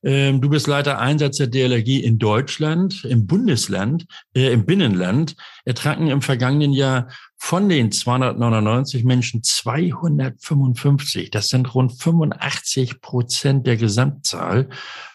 Ähm, 0.03 0.41
du 0.41 0.49
bist 0.49 0.67
Leiter 0.67 0.99
Einsatz 0.99 1.37
der 1.37 1.47
DLRG 1.47 2.03
in 2.03 2.19
Deutschland, 2.19 3.05
im 3.05 3.29
Bundesland, 3.29 4.07
äh, 4.35 4.53
im 4.53 4.67
Binnenland. 4.67 5.37
Ertranken 5.65 6.09
im 6.09 6.21
vergangenen 6.21 6.73
Jahr 6.73 7.09
von 7.39 7.69
den 7.69 7.93
299 7.93 9.05
Menschen 9.05 9.45
255. 9.45 11.31
Das 11.31 11.49
sind 11.49 11.73
rund 11.73 11.93
85 11.93 13.01
Prozent 13.01 13.69
der 13.69 13.77
Gesamtzahl. 13.77 14.71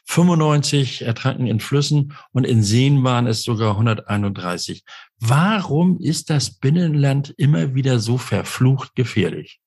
95 0.05 1.01
ertranken 1.01 1.47
in 1.47 1.59
Flüssen 1.59 2.13
und 2.31 2.45
in 2.45 2.63
Seen 2.63 3.03
waren 3.03 3.27
es 3.27 3.43
sogar 3.43 3.71
131. 3.71 4.85
Warum 5.19 5.99
ist 5.99 6.29
das 6.29 6.49
Binnenland 6.49 7.33
immer 7.35 7.75
wieder 7.75 7.99
so 7.99 8.17
verflucht 8.17 8.95
gefährlich? 8.95 9.59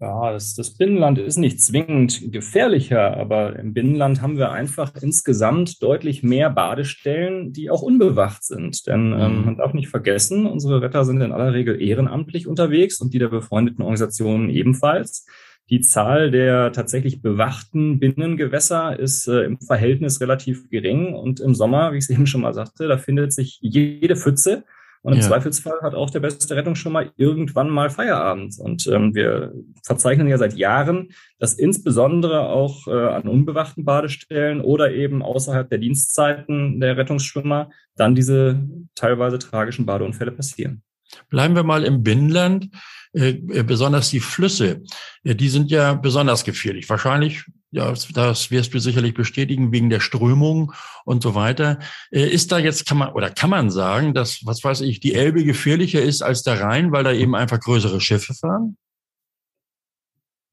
Ja, 0.00 0.32
das, 0.32 0.54
das, 0.54 0.76
Binnenland 0.76 1.18
ist 1.18 1.36
nicht 1.36 1.62
zwingend 1.62 2.32
gefährlicher, 2.32 3.16
aber 3.16 3.56
im 3.56 3.72
Binnenland 3.72 4.20
haben 4.20 4.36
wir 4.36 4.50
einfach 4.50 4.92
insgesamt 5.00 5.82
deutlich 5.82 6.24
mehr 6.24 6.50
Badestellen, 6.50 7.52
die 7.52 7.70
auch 7.70 7.80
unbewacht 7.80 8.44
sind. 8.44 8.86
Denn 8.88 9.12
ähm, 9.12 9.38
mhm. 9.38 9.44
man 9.44 9.56
darf 9.56 9.72
nicht 9.72 9.88
vergessen, 9.88 10.46
unsere 10.46 10.82
Retter 10.82 11.04
sind 11.04 11.20
in 11.20 11.32
aller 11.32 11.54
Regel 11.54 11.80
ehrenamtlich 11.80 12.48
unterwegs 12.48 13.00
und 13.00 13.14
die 13.14 13.20
der 13.20 13.28
befreundeten 13.28 13.82
Organisationen 13.82 14.50
ebenfalls. 14.50 15.26
Die 15.70 15.80
Zahl 15.80 16.30
der 16.30 16.72
tatsächlich 16.72 17.22
bewachten 17.22 17.98
Binnengewässer 17.98 18.98
ist 18.98 19.28
äh, 19.28 19.44
im 19.44 19.58
Verhältnis 19.60 20.20
relativ 20.20 20.68
gering. 20.68 21.14
Und 21.14 21.40
im 21.40 21.54
Sommer, 21.54 21.92
wie 21.92 21.98
ich 21.98 22.04
es 22.04 22.10
eben 22.10 22.26
schon 22.26 22.42
mal 22.42 22.52
sagte, 22.52 22.88
da 22.88 22.98
findet 22.98 23.32
sich 23.32 23.58
jede 23.62 24.16
Pfütze. 24.16 24.64
Und 25.04 25.12
im 25.12 25.20
ja. 25.20 25.26
Zweifelsfall 25.26 25.82
hat 25.82 25.94
auch 25.94 26.08
der 26.08 26.20
beste 26.20 26.56
Rettungsschwimmer 26.56 27.12
irgendwann 27.16 27.68
mal 27.68 27.90
Feierabend. 27.90 28.58
Und 28.58 28.86
ähm, 28.86 29.14
wir 29.14 29.52
verzeichnen 29.82 30.28
ja 30.28 30.38
seit 30.38 30.54
Jahren, 30.54 31.10
dass 31.38 31.52
insbesondere 31.52 32.48
auch 32.48 32.88
äh, 32.88 32.90
an 32.90 33.28
unbewachten 33.28 33.84
Badestellen 33.84 34.62
oder 34.62 34.92
eben 34.92 35.22
außerhalb 35.22 35.68
der 35.68 35.76
Dienstzeiten 35.76 36.80
der 36.80 36.96
Rettungsschwimmer 36.96 37.68
dann 37.96 38.14
diese 38.14 38.66
teilweise 38.94 39.38
tragischen 39.38 39.84
Badeunfälle 39.84 40.32
passieren. 40.32 40.82
Bleiben 41.28 41.54
wir 41.54 41.64
mal 41.64 41.84
im 41.84 42.02
Binnenland. 42.02 42.70
Äh, 43.14 43.40
äh, 43.52 43.62
besonders 43.62 44.10
die 44.10 44.18
Flüsse, 44.18 44.82
äh, 45.22 45.36
die 45.36 45.48
sind 45.48 45.70
ja 45.70 45.94
besonders 45.94 46.42
gefährlich. 46.42 46.90
Wahrscheinlich, 46.90 47.44
ja, 47.74 47.92
das 47.92 48.50
wirst 48.52 48.72
du 48.72 48.78
sicherlich 48.78 49.14
bestätigen, 49.14 49.72
wegen 49.72 49.90
der 49.90 49.98
Strömung 49.98 50.72
und 51.04 51.24
so 51.24 51.34
weiter. 51.34 51.80
Ist 52.10 52.52
da 52.52 52.58
jetzt, 52.58 52.86
kann 52.86 52.98
man, 52.98 53.12
oder 53.12 53.30
kann 53.30 53.50
man 53.50 53.68
sagen, 53.68 54.14
dass, 54.14 54.46
was 54.46 54.62
weiß 54.62 54.82
ich, 54.82 55.00
die 55.00 55.14
Elbe 55.14 55.44
gefährlicher 55.44 56.00
ist 56.00 56.22
als 56.22 56.44
der 56.44 56.60
Rhein, 56.60 56.92
weil 56.92 57.02
da 57.02 57.12
eben 57.12 57.34
einfach 57.34 57.58
größere 57.58 58.00
Schiffe 58.00 58.32
fahren? 58.32 58.76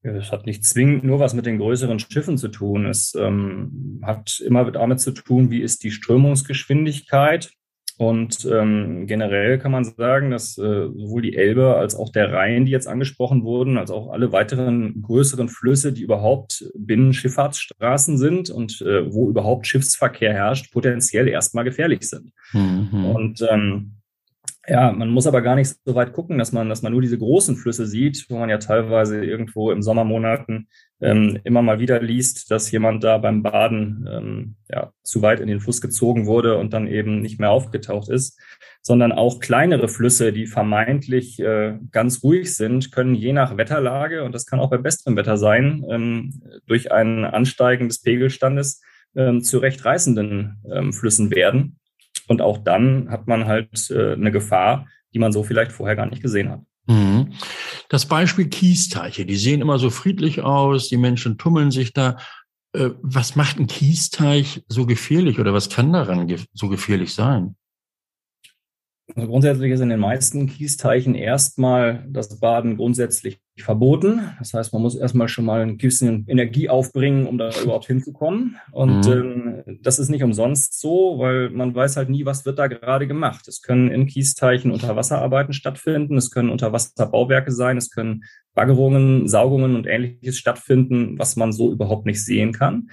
Das 0.02 0.32
hat 0.32 0.46
nicht 0.46 0.64
zwingend 0.64 1.04
nur 1.04 1.20
was 1.20 1.32
mit 1.32 1.46
den 1.46 1.58
größeren 1.58 2.00
Schiffen 2.00 2.38
zu 2.38 2.48
tun. 2.48 2.86
Es 2.86 3.14
ähm, 3.14 4.00
hat 4.02 4.42
immer 4.44 4.68
damit 4.72 4.98
zu 4.98 5.12
tun, 5.12 5.52
wie 5.52 5.60
ist 5.60 5.84
die 5.84 5.92
Strömungsgeschwindigkeit 5.92 7.52
und 8.02 8.44
ähm, 8.50 9.06
generell 9.06 9.60
kann 9.60 9.70
man 9.70 9.84
sagen, 9.84 10.32
dass 10.32 10.58
äh, 10.58 10.88
sowohl 10.92 11.22
die 11.22 11.36
Elbe 11.36 11.76
als 11.76 11.94
auch 11.94 12.10
der 12.10 12.32
Rhein, 12.32 12.64
die 12.64 12.72
jetzt 12.72 12.88
angesprochen 12.88 13.44
wurden, 13.44 13.78
als 13.78 13.92
auch 13.92 14.10
alle 14.10 14.32
weiteren 14.32 15.02
größeren 15.02 15.48
Flüsse, 15.48 15.92
die 15.92 16.02
überhaupt 16.02 16.64
Binnenschifffahrtsstraßen 16.76 18.18
sind 18.18 18.50
und 18.50 18.80
äh, 18.82 19.14
wo 19.14 19.30
überhaupt 19.30 19.68
Schiffsverkehr 19.68 20.32
herrscht, 20.32 20.72
potenziell 20.72 21.28
erstmal 21.28 21.62
gefährlich 21.62 22.10
sind. 22.10 22.32
Mhm. 22.52 23.04
Und 23.04 23.46
ähm, 23.48 23.92
ja, 24.68 24.92
man 24.92 25.08
muss 25.08 25.26
aber 25.26 25.42
gar 25.42 25.56
nicht 25.56 25.74
so 25.84 25.94
weit 25.96 26.12
gucken, 26.12 26.38
dass 26.38 26.52
man, 26.52 26.68
dass 26.68 26.82
man 26.82 26.92
nur 26.92 27.02
diese 27.02 27.18
großen 27.18 27.56
Flüsse 27.56 27.86
sieht, 27.86 28.26
wo 28.28 28.38
man 28.38 28.48
ja 28.48 28.58
teilweise 28.58 29.24
irgendwo 29.24 29.72
im 29.72 29.82
Sommermonaten 29.82 30.68
ähm, 31.00 31.40
immer 31.42 31.62
mal 31.62 31.80
wieder 31.80 32.00
liest, 32.00 32.48
dass 32.52 32.70
jemand 32.70 33.02
da 33.02 33.18
beim 33.18 33.42
Baden 33.42 34.08
ähm, 34.08 34.56
ja, 34.70 34.92
zu 35.02 35.20
weit 35.20 35.40
in 35.40 35.48
den 35.48 35.58
Fluss 35.58 35.80
gezogen 35.80 36.26
wurde 36.26 36.58
und 36.58 36.72
dann 36.72 36.86
eben 36.86 37.20
nicht 37.20 37.40
mehr 37.40 37.50
aufgetaucht 37.50 38.08
ist, 38.08 38.38
sondern 38.82 39.10
auch 39.10 39.40
kleinere 39.40 39.88
Flüsse, 39.88 40.32
die 40.32 40.46
vermeintlich 40.46 41.40
äh, 41.40 41.78
ganz 41.90 42.22
ruhig 42.22 42.54
sind, 42.54 42.92
können 42.92 43.16
je 43.16 43.32
nach 43.32 43.56
Wetterlage, 43.56 44.22
und 44.22 44.32
das 44.32 44.46
kann 44.46 44.60
auch 44.60 44.70
bei 44.70 44.78
bestem 44.78 45.16
Wetter 45.16 45.38
sein, 45.38 45.84
ähm, 45.90 46.40
durch 46.66 46.92
ein 46.92 47.24
Ansteigen 47.24 47.88
des 47.88 48.00
Pegelstandes 48.00 48.80
ähm, 49.16 49.42
zu 49.42 49.58
recht 49.58 49.84
reißenden 49.84 50.62
ähm, 50.72 50.92
Flüssen 50.92 51.32
werden. 51.32 51.80
Und 52.28 52.40
auch 52.40 52.58
dann 52.58 53.10
hat 53.10 53.26
man 53.26 53.46
halt 53.46 53.90
äh, 53.90 54.12
eine 54.12 54.32
Gefahr, 54.32 54.86
die 55.14 55.18
man 55.18 55.32
so 55.32 55.42
vielleicht 55.42 55.72
vorher 55.72 55.96
gar 55.96 56.06
nicht 56.06 56.22
gesehen 56.22 56.50
hat. 56.50 56.60
Mhm. 56.86 57.32
Das 57.88 58.06
Beispiel 58.06 58.48
Kiesteiche, 58.48 59.26
die 59.26 59.36
sehen 59.36 59.60
immer 59.60 59.78
so 59.78 59.90
friedlich 59.90 60.40
aus, 60.42 60.88
die 60.88 60.96
Menschen 60.96 61.38
tummeln 61.38 61.70
sich 61.70 61.92
da. 61.92 62.16
Äh, 62.72 62.90
was 63.02 63.36
macht 63.36 63.58
ein 63.58 63.66
Kiesteich 63.66 64.64
so 64.68 64.86
gefährlich 64.86 65.38
oder 65.38 65.52
was 65.52 65.68
kann 65.68 65.92
daran 65.92 66.32
so 66.52 66.68
gefährlich 66.68 67.14
sein? 67.14 67.56
Also 69.14 69.28
grundsätzlich 69.28 69.72
ist 69.72 69.80
in 69.80 69.88
den 69.88 70.00
meisten 70.00 70.46
Kiesteichen 70.46 71.14
erstmal 71.14 72.06
das 72.08 72.38
Baden 72.38 72.76
grundsätzlich 72.76 73.40
verboten. 73.58 74.22
Das 74.38 74.54
heißt, 74.54 74.72
man 74.72 74.80
muss 74.80 74.94
erstmal 74.94 75.28
schon 75.28 75.44
mal 75.44 75.60
ein 75.60 75.76
bisschen 75.76 76.24
Energie 76.28 76.68
aufbringen, 76.68 77.26
um 77.26 77.36
da 77.36 77.50
überhaupt 77.62 77.86
hinzukommen. 77.86 78.56
Und 78.70 79.06
mhm. 79.06 79.12
ähm, 79.66 79.78
das 79.82 79.98
ist 79.98 80.08
nicht 80.08 80.22
umsonst 80.22 80.80
so, 80.80 81.18
weil 81.18 81.50
man 81.50 81.74
weiß 81.74 81.96
halt 81.96 82.08
nie, 82.08 82.24
was 82.24 82.46
wird 82.46 82.58
da 82.58 82.68
gerade 82.68 83.06
gemacht. 83.06 83.48
Es 83.48 83.60
können 83.60 83.90
in 83.90 84.06
Kiesteichen 84.06 84.70
Unterwasserarbeiten 84.70 85.52
stattfinden, 85.52 86.16
es 86.16 86.30
können 86.30 86.50
Unterwasserbauwerke 86.50 87.50
sein, 87.50 87.76
es 87.76 87.90
können 87.90 88.24
Baggerungen, 88.54 89.28
Saugungen 89.28 89.76
und 89.76 89.86
ähnliches 89.86 90.38
stattfinden, 90.38 91.18
was 91.18 91.36
man 91.36 91.52
so 91.52 91.72
überhaupt 91.72 92.06
nicht 92.06 92.24
sehen 92.24 92.52
kann. 92.52 92.88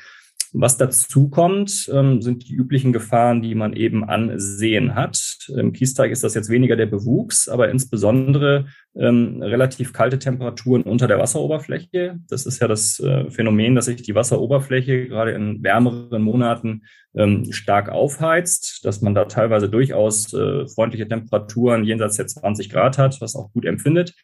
Was 0.51 0.77
dazu 0.77 1.29
kommt, 1.29 1.89
ähm, 1.93 2.23
sind 2.23 2.49
die 2.49 2.55
üblichen 2.55 2.91
Gefahren, 2.91 3.43
die 3.43 3.53
man 3.53 3.73
eben 3.73 4.03
ansehen 4.03 4.95
hat. 4.95 5.37
Im 5.55 5.73
Kiesteig 5.73 6.11
ist 6.11 6.23
das 6.23 6.33
jetzt 6.33 6.49
weniger 6.49 6.75
der 6.75 6.87
Bewuchs, 6.87 7.47
aber 7.47 7.69
insbesondere 7.69 8.65
ähm, 8.95 9.43
relativ 9.43 9.93
kalte 9.93 10.17
Temperaturen 10.17 10.81
unter 10.81 11.07
der 11.07 11.19
Wasseroberfläche. 11.19 12.17
Das 12.27 12.47
ist 12.47 12.59
ja 12.61 12.67
das 12.67 12.99
äh, 12.99 13.29
Phänomen, 13.29 13.75
dass 13.75 13.85
sich 13.85 14.01
die 14.01 14.15
Wasseroberfläche 14.15 15.07
gerade 15.07 15.31
in 15.31 15.63
wärmeren 15.63 16.21
Monaten 16.23 16.81
ähm, 17.15 17.51
stark 17.51 17.89
aufheizt, 17.89 18.85
dass 18.85 19.01
man 19.01 19.13
da 19.13 19.25
teilweise 19.25 19.69
durchaus 19.69 20.33
äh, 20.33 20.67
freundliche 20.67 21.07
Temperaturen 21.07 21.83
jenseits 21.83 22.15
der 22.15 22.25
20 22.25 22.71
Grad 22.71 22.97
hat, 22.97 23.21
was 23.21 23.35
auch 23.35 23.51
gut 23.53 23.65
empfindet. 23.65 24.15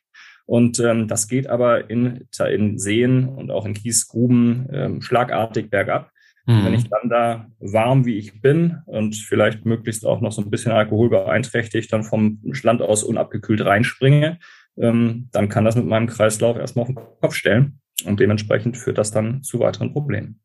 Und 0.48 0.80
ähm, 0.80 1.08
das 1.08 1.28
geht 1.28 1.48
aber 1.48 1.90
in, 1.90 2.28
in 2.50 2.80
Seen 2.80 3.28
und 3.28 3.52
auch 3.52 3.66
in 3.66 3.74
Kiesgruben 3.74 4.68
ähm, 4.72 5.02
schlagartig 5.02 5.70
bergab. 5.70 6.12
Mhm. 6.46 6.66
Wenn 6.66 6.74
ich 6.74 6.90
dann 6.90 7.10
da 7.10 7.48
warm 7.60 8.06
wie 8.06 8.18
ich 8.18 8.42
bin 8.42 8.78
und 8.86 9.16
vielleicht 9.16 9.66
möglichst 9.66 10.06
auch 10.06 10.22
noch 10.22 10.32
so 10.32 10.42
ein 10.42 10.52
bisschen 10.52 10.72
Alkohol 10.72 11.10
beeinträchtigt, 11.10 11.92
dann 11.92 12.04
vom 12.04 12.40
Land 12.64 12.82
aus 12.82 13.04
unabgekühlt 13.04 13.62
reinspringe, 13.62 14.40
ähm, 14.78 15.30
dann 15.32 15.50
kann 15.50 15.66
das 15.66 15.76
mit 15.76 15.86
meinem 15.86 16.08
Kreislauf 16.08 16.58
erstmal 16.58 16.84
auf 16.84 16.90
den 16.90 17.00
Kopf 17.22 17.36
stellen. 17.36 17.80
Und 18.06 18.20
dementsprechend 18.20 18.78
führt 18.78 18.98
das 18.98 19.12
dann 19.12 19.42
zu 19.42 19.60
weiteren 19.60 19.94
Problemen. 19.94 20.42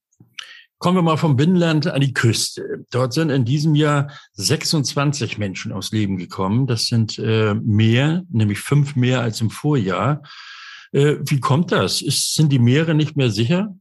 Kommen 0.78 0.96
wir 0.96 1.02
mal 1.02 1.18
vom 1.18 1.36
Binnenland 1.36 1.86
an 1.88 2.00
die 2.00 2.14
Küste. 2.14 2.86
Dort 2.90 3.12
sind 3.12 3.28
in 3.28 3.44
diesem 3.44 3.74
Jahr 3.74 4.10
26 4.32 5.36
Menschen 5.36 5.72
aus 5.72 5.92
Leben 5.92 6.16
gekommen. 6.16 6.66
Das 6.66 6.86
sind 6.86 7.18
äh, 7.18 7.54
mehr, 7.54 8.22
nämlich 8.30 8.60
fünf 8.60 8.96
mehr 8.96 9.20
als 9.20 9.42
im 9.42 9.50
Vorjahr. 9.50 10.22
Äh, 10.92 11.16
wie 11.20 11.38
kommt 11.38 11.70
das? 11.70 12.00
Ist, 12.00 12.34
sind 12.34 12.50
die 12.50 12.58
Meere 12.58 12.94
nicht 12.94 13.14
mehr 13.14 13.30
sicher? 13.30 13.76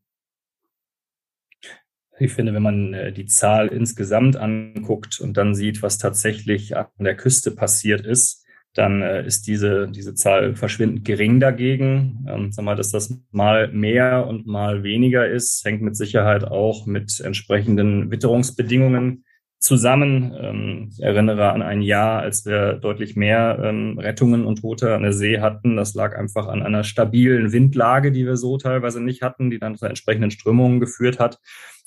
Ich 2.20 2.34
finde, 2.34 2.54
wenn 2.54 2.64
man 2.64 2.94
äh, 2.94 3.12
die 3.14 3.26
Zahl 3.26 3.68
insgesamt 3.68 4.36
anguckt 4.36 5.20
und 5.20 5.38
dann 5.38 5.56
sieht, 5.56 5.82
was 5.82 5.98
tatsächlich 5.98 6.76
an 6.76 6.88
der 7.00 7.16
Küste 7.16 7.52
passiert 7.52 8.06
ist, 8.06 8.46
dann 8.74 9.02
äh, 9.02 9.26
ist 9.26 9.48
diese, 9.48 9.88
diese 9.90 10.14
Zahl 10.14 10.56
verschwindend 10.56 11.06
gering 11.06 11.40
dagegen. 11.40 12.26
Ähm, 12.30 12.52
sag 12.52 12.66
mal, 12.66 12.76
dass 12.76 12.92
das 12.92 13.18
mal 13.32 13.72
mehr 13.72 14.28
und 14.28 14.48
mal 14.48 14.84
weniger 14.84 15.28
ist, 15.28 15.64
hängt 15.66 15.82
mit 15.82 15.96
Sicherheit 15.96 16.44
auch 16.44 16.86
mit 16.86 17.20
entsprechenden 17.20 18.12
Witterungsbedingungen 18.12 19.24
zusammen. 19.60 20.34
Ähm, 20.40 20.90
ich 20.92 21.02
erinnere 21.02 21.52
an 21.52 21.62
ein 21.62 21.82
Jahr, 21.82 22.22
als 22.22 22.46
wir 22.46 22.74
deutlich 22.74 23.16
mehr 23.16 23.60
ähm, 23.62 23.98
Rettungen 23.98 24.46
und 24.46 24.62
Tote 24.62 24.96
an 24.96 25.04
der 25.04 25.14
See 25.14 25.40
hatten. 25.40 25.76
Das 25.76 25.96
lag 25.96 26.18
einfach 26.18 26.48
an 26.48 26.62
einer 26.62 26.84
stabilen 26.84 27.52
Windlage, 27.52 28.12
die 28.12 28.26
wir 28.26 28.38
so 28.38 28.58
teilweise 28.58 29.02
nicht 29.02 29.22
hatten, 29.22 29.50
die 29.50 29.60
dann 29.60 29.78
zu 29.78 29.86
entsprechenden 29.86 30.32
Strömungen 30.32 30.80
geführt 30.80 31.20
hat. 31.20 31.40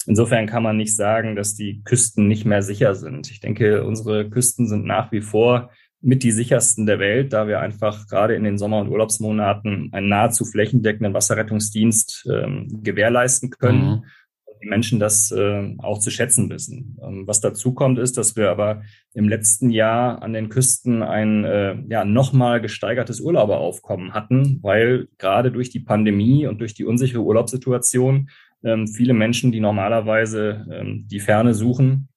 Insofern 0.07 0.47
kann 0.47 0.63
man 0.63 0.77
nicht 0.77 0.97
sagen, 0.97 1.37
dass 1.37 1.55
die 1.55 1.83
Küsten 1.85 2.29
nicht 2.29 2.45
mehr 2.45 2.63
sicher 2.63 2.95
sind. 2.95 3.31
Ich 3.31 3.41
denke, 3.41 3.85
unsere 3.85 4.29
Küsten 4.29 4.67
sind 4.67 4.85
nach 4.85 5.13
wie 5.13 5.21
vor 5.21 5.71
mit 6.03 6.25
die 6.25 6.33
sichersten 6.33 6.85
der 6.85 6.99
Welt, 6.99 7.33
da 7.33 7.47
wir 7.47 7.61
einfach 7.61 8.09
gerade 8.09 8.35
in 8.35 8.43
den 8.43 8.59
Sommer- 8.59 8.81
und 8.81 8.89
Urlaubsmonaten 8.89 9.91
einen 9.93 10.09
nahezu 10.09 10.45
flächendeckenden 10.45 11.15
Wasserrettungsdienst 11.15 12.29
ähm, 12.31 12.81
gewährleisten 12.83 13.51
können. 13.51 13.85
Mhm. 13.85 14.05
die 14.61 14.69
Menschen 14.69 15.01
das 15.01 15.33
äh, 15.33 15.75
auch 15.79 15.99
zu 15.99 16.11
schätzen 16.11 16.51
wissen. 16.51 16.97
Ähm, 17.03 17.27
was 17.27 17.41
dazu 17.41 17.73
kommt, 17.73 17.99
ist, 17.99 18.17
dass 18.19 18.37
wir 18.37 18.51
aber 18.51 18.83
im 19.15 19.29
letzten 19.29 19.71
Jahr 19.71 20.23
an 20.23 20.33
den 20.33 20.49
Küsten 20.49 21.03
ein 21.03 21.45
äh, 21.45 21.77
ja, 21.89 22.05
nochmal 22.05 22.61
gesteigertes 22.61 23.21
Urlauberaufkommen 23.21 24.13
hatten, 24.13 24.59
weil 24.63 25.09
gerade 25.19 25.53
durch 25.53 25.71
die 25.71 25.81
Pandemie 25.81 26.47
und 26.47 26.61
durch 26.61 26.75
die 26.75 26.85
unsichere 26.85 27.23
Urlaubssituation 27.23 28.29
ähm, 28.65 28.89
viele 28.89 29.15
Menschen, 29.15 29.53
die 29.53 29.61
normalerweise 29.61 30.67
ähm, 30.71 31.07
die 31.11 31.21
Ferne 31.21 31.55
suchen, 31.55 32.09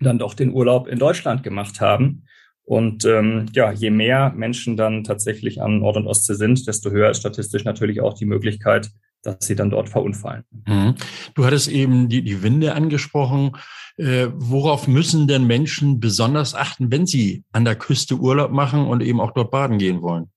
dann 0.00 0.18
doch 0.18 0.34
den 0.34 0.52
Urlaub 0.52 0.88
in 0.88 0.98
Deutschland 0.98 1.42
gemacht 1.42 1.80
haben. 1.80 2.24
Und 2.64 3.04
ähm, 3.04 3.46
ja, 3.52 3.72
je 3.72 3.90
mehr 3.90 4.32
Menschen 4.34 4.76
dann 4.76 5.04
tatsächlich 5.04 5.60
an 5.60 5.80
Nord- 5.80 5.96
und 5.96 6.06
Ostsee 6.06 6.34
sind, 6.34 6.66
desto 6.66 6.90
höher 6.90 7.10
ist 7.10 7.20
statistisch 7.20 7.64
natürlich 7.64 8.00
auch 8.00 8.14
die 8.14 8.24
Möglichkeit, 8.24 8.90
dass 9.22 9.36
sie 9.40 9.54
dann 9.54 9.70
dort 9.70 9.88
verunfallen. 9.88 10.44
Mhm. 10.66 10.94
Du 11.34 11.44
hattest 11.44 11.68
eben 11.68 12.08
die, 12.08 12.22
die 12.22 12.42
Winde 12.42 12.74
angesprochen. 12.74 13.56
Äh, 13.96 14.28
worauf 14.34 14.88
müssen 14.88 15.28
denn 15.28 15.46
Menschen 15.46 16.00
besonders 16.00 16.54
achten, 16.54 16.90
wenn 16.90 17.06
sie 17.06 17.44
an 17.52 17.64
der 17.64 17.76
Küste 17.76 18.16
Urlaub 18.16 18.50
machen 18.50 18.86
und 18.86 19.02
eben 19.02 19.20
auch 19.20 19.32
dort 19.32 19.50
baden 19.50 19.78
gehen 19.78 20.02
wollen? 20.02 20.30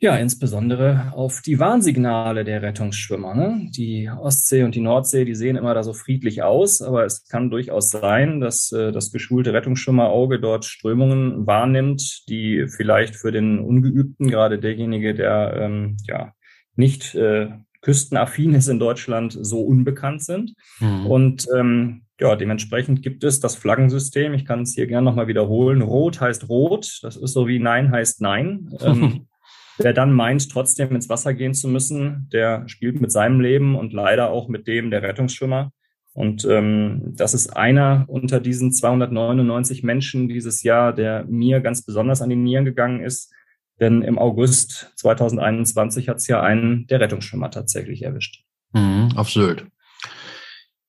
Ja, 0.00 0.16
insbesondere 0.16 1.12
auf 1.12 1.42
die 1.42 1.58
Warnsignale 1.58 2.44
der 2.44 2.62
Rettungsschwimmer. 2.62 3.34
Ne? 3.34 3.68
Die 3.70 4.08
Ostsee 4.08 4.62
und 4.62 4.76
die 4.76 4.80
Nordsee, 4.80 5.24
die 5.24 5.34
sehen 5.34 5.56
immer 5.56 5.74
da 5.74 5.82
so 5.82 5.92
friedlich 5.92 6.44
aus, 6.44 6.80
aber 6.80 7.04
es 7.04 7.26
kann 7.26 7.50
durchaus 7.50 7.90
sein, 7.90 8.38
dass 8.40 8.70
äh, 8.70 8.92
das 8.92 9.10
geschulte 9.10 9.52
Rettungsschwimmerauge 9.52 10.38
dort 10.38 10.64
Strömungen 10.64 11.48
wahrnimmt, 11.48 12.28
die 12.28 12.66
vielleicht 12.68 13.16
für 13.16 13.32
den 13.32 13.58
Ungeübten, 13.58 14.28
gerade 14.28 14.60
derjenige, 14.60 15.14
der 15.14 15.56
ähm, 15.58 15.96
ja 16.06 16.32
nicht 16.76 17.16
äh, 17.16 17.48
küstenaffin 17.80 18.54
ist 18.54 18.68
in 18.68 18.78
Deutschland, 18.78 19.36
so 19.40 19.62
unbekannt 19.62 20.22
sind. 20.22 20.54
Mhm. 20.78 21.06
Und 21.06 21.46
ähm, 21.56 22.02
ja, 22.20 22.36
dementsprechend 22.36 23.02
gibt 23.02 23.24
es 23.24 23.40
das 23.40 23.56
Flaggensystem. 23.56 24.32
Ich 24.34 24.44
kann 24.44 24.62
es 24.62 24.74
hier 24.74 24.86
gerne 24.86 25.04
nochmal 25.04 25.26
wiederholen. 25.26 25.82
Rot 25.82 26.20
heißt 26.20 26.48
rot. 26.48 27.00
Das 27.02 27.16
ist 27.16 27.32
so 27.32 27.48
wie 27.48 27.58
Nein 27.58 27.90
heißt 27.90 28.20
Nein. 28.20 28.70
Ähm, 28.80 29.26
Wer 29.78 29.92
dann 29.92 30.12
meint, 30.12 30.50
trotzdem 30.50 30.94
ins 30.94 31.08
Wasser 31.08 31.34
gehen 31.34 31.54
zu 31.54 31.68
müssen, 31.68 32.28
der 32.32 32.68
spielt 32.68 33.00
mit 33.00 33.12
seinem 33.12 33.40
Leben 33.40 33.76
und 33.76 33.92
leider 33.92 34.30
auch 34.30 34.48
mit 34.48 34.66
dem 34.66 34.90
der 34.90 35.02
Rettungsschwimmer. 35.02 35.72
Und 36.14 36.44
ähm, 36.44 37.12
das 37.16 37.32
ist 37.32 37.56
einer 37.56 38.04
unter 38.08 38.40
diesen 38.40 38.72
299 38.72 39.84
Menschen 39.84 40.28
dieses 40.28 40.64
Jahr, 40.64 40.92
der 40.92 41.24
mir 41.28 41.60
ganz 41.60 41.84
besonders 41.84 42.22
an 42.22 42.30
die 42.30 42.36
Nieren 42.36 42.64
gegangen 42.64 43.00
ist. 43.00 43.32
Denn 43.78 44.02
im 44.02 44.18
August 44.18 44.92
2021 44.96 46.08
hat 46.08 46.16
es 46.16 46.26
ja 46.26 46.42
einen 46.42 46.88
der 46.88 47.00
Rettungsschwimmer 47.00 47.50
tatsächlich 47.52 48.02
erwischt. 48.02 48.42
Mhm, 48.72 49.10
auf 49.14 49.30
Sylt. 49.30 49.66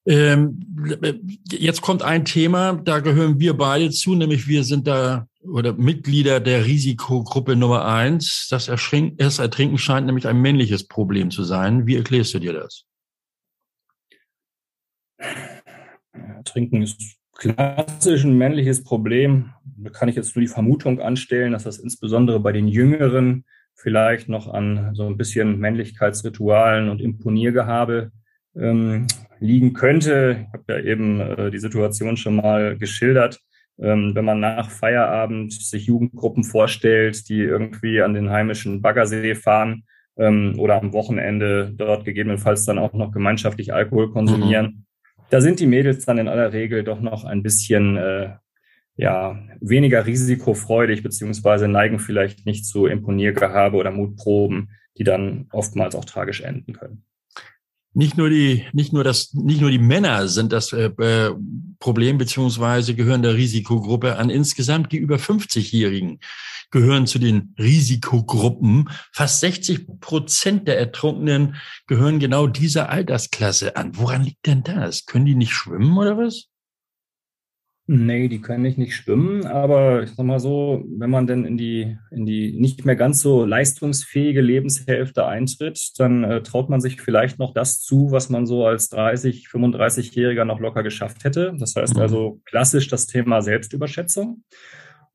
Ähm, 0.08 0.65
jetzt 1.51 1.81
kommt 1.81 2.01
ein 2.01 2.25
Thema, 2.25 2.74
da 2.74 3.00
gehören 3.00 3.39
wir 3.39 3.53
beide 3.53 3.91
zu, 3.91 4.15
nämlich 4.15 4.48
wir 4.48 4.63
sind 4.63 4.88
da 4.88 5.27
oder 5.41 5.74
Mitglieder 5.74 6.39
der 6.39 6.65
Risikogruppe 6.65 7.55
Nummer 7.55 7.86
eins. 7.86 8.48
Das, 8.50 8.67
Ertrinken 8.67 9.77
scheint 9.77 10.05
nämlich 10.05 10.27
ein 10.27 10.41
männliches 10.41 10.88
Problem 10.88 11.31
zu 11.31 11.43
sein. 11.43 11.88
Wie 11.88 11.96
erklärst 11.96 12.34
du 12.34 12.39
dir 12.39 12.53
das? 12.53 12.86
Ertrinken 16.13 16.81
ist 16.81 17.17
klassisch 17.36 18.24
ein 18.24 18.38
männliches 18.38 18.84
Problem. 18.84 19.53
Da 19.63 19.89
kann 19.89 20.10
ich 20.10 20.15
jetzt 20.15 20.36
nur 20.36 20.41
die 20.41 20.48
Vermutung 20.48 21.00
anstellen, 21.00 21.53
dass 21.53 21.63
das 21.63 21.79
insbesondere 21.79 22.39
bei 22.39 22.51
den 22.51 22.67
Jüngeren 22.67 23.46
vielleicht 23.75 24.27
noch 24.27 24.48
an 24.48 24.93
so 24.93 25.05
ein 25.05 25.15
bisschen 25.15 25.58
Männlichkeitsritualen 25.58 26.89
und 26.89 27.00
Imponiergehabe 27.00 28.12
ähm, 28.55 29.08
liegen 29.39 29.74
könnte. 29.74 30.48
Ich 30.48 30.53
habe 30.53 30.74
ja 30.74 30.79
eben 30.79 31.22
äh, 31.22 31.50
die 31.50 31.60
Situation 31.60 32.17
schon 32.17 32.36
mal 32.36 32.77
geschildert. 32.77 33.39
Ähm, 33.81 34.13
wenn 34.13 34.25
man 34.25 34.39
nach 34.39 34.69
Feierabend 34.69 35.53
sich 35.53 35.86
Jugendgruppen 35.86 36.43
vorstellt, 36.43 37.29
die 37.29 37.39
irgendwie 37.39 38.01
an 38.01 38.13
den 38.13 38.29
heimischen 38.29 38.81
Baggersee 38.81 39.36
fahren 39.36 39.83
ähm, 40.17 40.55
oder 40.57 40.75
am 40.81 40.91
Wochenende 40.91 41.71
dort 41.75 42.03
gegebenenfalls 42.03 42.65
dann 42.65 42.77
auch 42.77 42.93
noch 42.93 43.12
gemeinschaftlich 43.12 43.74
Alkohol 43.74 44.12
konsumieren, 44.12 44.65
mhm. 44.65 44.86
da 45.29 45.39
sind 45.39 45.59
die 45.59 45.67
Mädels 45.67 46.05
dann 46.05 46.17
in 46.17 46.27
aller 46.27 46.51
Regel 46.51 46.83
doch 46.83 47.00
noch 47.00 47.24
ein 47.24 47.41
bisschen 47.41 47.95
äh, 47.95 48.31
ja, 48.98 49.39
weniger 49.62 50.05
risikofreudig, 50.05 51.03
beziehungsweise 51.03 51.69
neigen 51.69 52.00
vielleicht 52.00 52.45
nicht 52.45 52.65
zu 52.65 52.86
Imponiergehabe 52.86 53.77
oder 53.77 53.91
Mutproben, 53.91 54.71
die 54.98 55.05
dann 55.05 55.48
oftmals 55.53 55.95
auch 55.95 56.03
tragisch 56.03 56.41
enden 56.41 56.74
können 56.74 57.05
nicht 57.93 58.17
nur 58.17 58.30
die, 58.30 58.65
nicht 58.73 58.93
nur 58.93 59.04
das, 59.04 59.34
nicht 59.34 59.62
nur 59.62 59.71
die 59.71 59.80
Männer 59.80 60.28
sind 60.28 60.52
das 60.52 60.73
äh, 60.73 60.91
äh 60.97 61.36
Problem 61.80 62.17
beziehungsweise 62.17 62.93
gehören 62.93 63.21
der 63.21 63.36
Risikogruppe 63.36 64.17
an. 64.17 64.30
Insgesamt 64.30 64.91
die 64.91 64.97
über 64.97 65.15
50-Jährigen 65.15 66.19
gehören 66.71 67.08
zu 67.08 67.19
den 67.19 67.56
Risikogruppen. 67.58 68.89
Fast 69.13 69.39
60 69.39 69.88
Prozent 70.02 70.67
der 70.67 70.78
Ertrunkenen 70.78 71.56
gehören 71.88 72.19
genau 72.19 72.47
dieser 72.47 72.89
Altersklasse 72.89 73.78
an. 73.78 73.95
Woran 73.95 74.23
liegt 74.23 74.45
denn 74.45 74.62
das? 74.63 75.06
Können 75.06 75.25
die 75.25 75.36
nicht 75.36 75.54
schwimmen 75.54 75.97
oder 75.97 76.17
was? 76.17 76.48
Nee, 77.91 78.28
die 78.28 78.39
können 78.39 78.62
nicht, 78.62 78.78
nicht 78.78 78.95
schwimmen, 78.95 79.47
aber 79.47 80.04
ich 80.04 80.12
sag 80.12 80.23
mal 80.23 80.39
so, 80.39 80.86
wenn 80.95 81.10
man 81.10 81.25
denn 81.25 81.43
in 81.43 81.58
die, 81.58 81.97
in 82.12 82.28
die 82.28 82.52
nicht 82.52 82.86
mehr 82.86 82.95
ganz 82.95 83.19
so 83.19 83.45
leistungsfähige 83.45 84.41
Lebenshälfte 84.41 85.25
eintritt, 85.25 85.93
dann 85.97 86.23
äh, 86.23 86.43
traut 86.43 86.69
man 86.69 86.82
sich 86.82 87.02
vielleicht 87.02 87.39
noch 87.39 87.52
das 87.52 87.82
zu, 87.82 88.12
was 88.12 88.30
man 88.30 88.45
so 88.45 88.63
als 88.63 88.89
30, 88.89 89.47
35-Jähriger 89.47 90.45
noch 90.45 90.60
locker 90.60 90.84
geschafft 90.84 91.23
hätte. 91.23 91.56
Das 91.58 91.75
heißt 91.75 91.95
mhm. 91.95 92.02
also 92.02 92.41
klassisch 92.45 92.89
das 92.89 93.08
Thema 93.08 93.41
Selbstüberschätzung. 93.41 94.43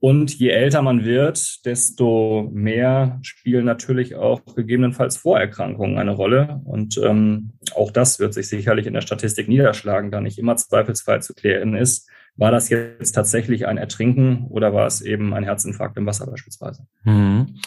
Und 0.01 0.37
je 0.37 0.49
älter 0.49 0.83
man 0.83 1.05
wird, 1.05 1.65
desto 1.65 2.51
mehr 2.53 3.21
spielen 3.23 3.67
natürlich 3.67 4.17
auch 4.17 4.45
gegebenenfalls 4.57 5.17
Vorerkrankungen 5.17 5.97
eine 5.97 6.11
Rolle. 6.11 6.61
Und 6.65 6.99
ähm, 6.99 7.53
auch 7.77 7.93
das 7.93 8.19
wird 8.19 8.35
sich 8.35 8.49
sicherlich 8.49 8.89
in 8.89 8.95
der 8.95 9.01
Statistik 9.01 9.47
niederschlagen, 9.47 10.11
da 10.11 10.21
nicht 10.21 10.41
immer 10.41 10.57
zweifelsfrei 10.57 11.21
zu 11.21 11.35
klären 11.35 11.77
ist, 11.77 12.11
war 12.37 12.51
das 12.51 12.69
jetzt 12.69 13.13
tatsächlich 13.13 13.67
ein 13.67 13.77
Ertrinken 13.77 14.47
oder 14.49 14.73
war 14.73 14.87
es 14.87 15.01
eben 15.01 15.35
ein 15.35 15.45
Herzinfarkt 15.45 15.97
im 15.97 16.07
Wasser 16.07 16.27
beispielsweise? 16.27 16.87
Mhm. 17.05 17.61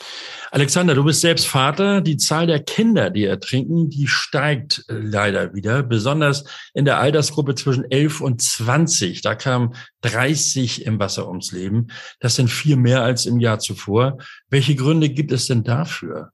Alexander, 0.52 0.94
du 0.94 1.06
bist 1.06 1.22
selbst 1.22 1.48
Vater. 1.48 2.02
Die 2.02 2.18
Zahl 2.18 2.48
der 2.48 2.62
Kinder, 2.62 3.10
die 3.10 3.24
ertrinken, 3.24 3.90
die 3.90 4.08
steigt 4.08 4.84
äh, 4.90 4.94
leider 4.94 5.54
wieder, 5.54 5.84
besonders 5.84 6.44
in 6.74 6.84
der 6.84 7.00
Altersgruppe 7.00 7.56
zwischen 7.56 7.90
11 7.90 8.20
und 8.20 8.42
20. 8.42 9.22
Da 9.22 9.36
kamen 9.36 9.74
30 10.02 10.86
im 10.86 11.00
Wasser 11.00 11.30
ums 11.30 11.54
Leben. 11.54 11.88
Das 12.20 12.36
sind 12.36 12.50
vier 12.50 12.76
mehr 12.76 13.04
als 13.04 13.26
im 13.26 13.40
Jahr 13.40 13.60
zuvor. 13.60 14.18
Welche 14.50 14.76
Gründe 14.76 15.10
gibt 15.10 15.32
es 15.32 15.48
denn 15.48 15.64
dafür? 15.64 16.32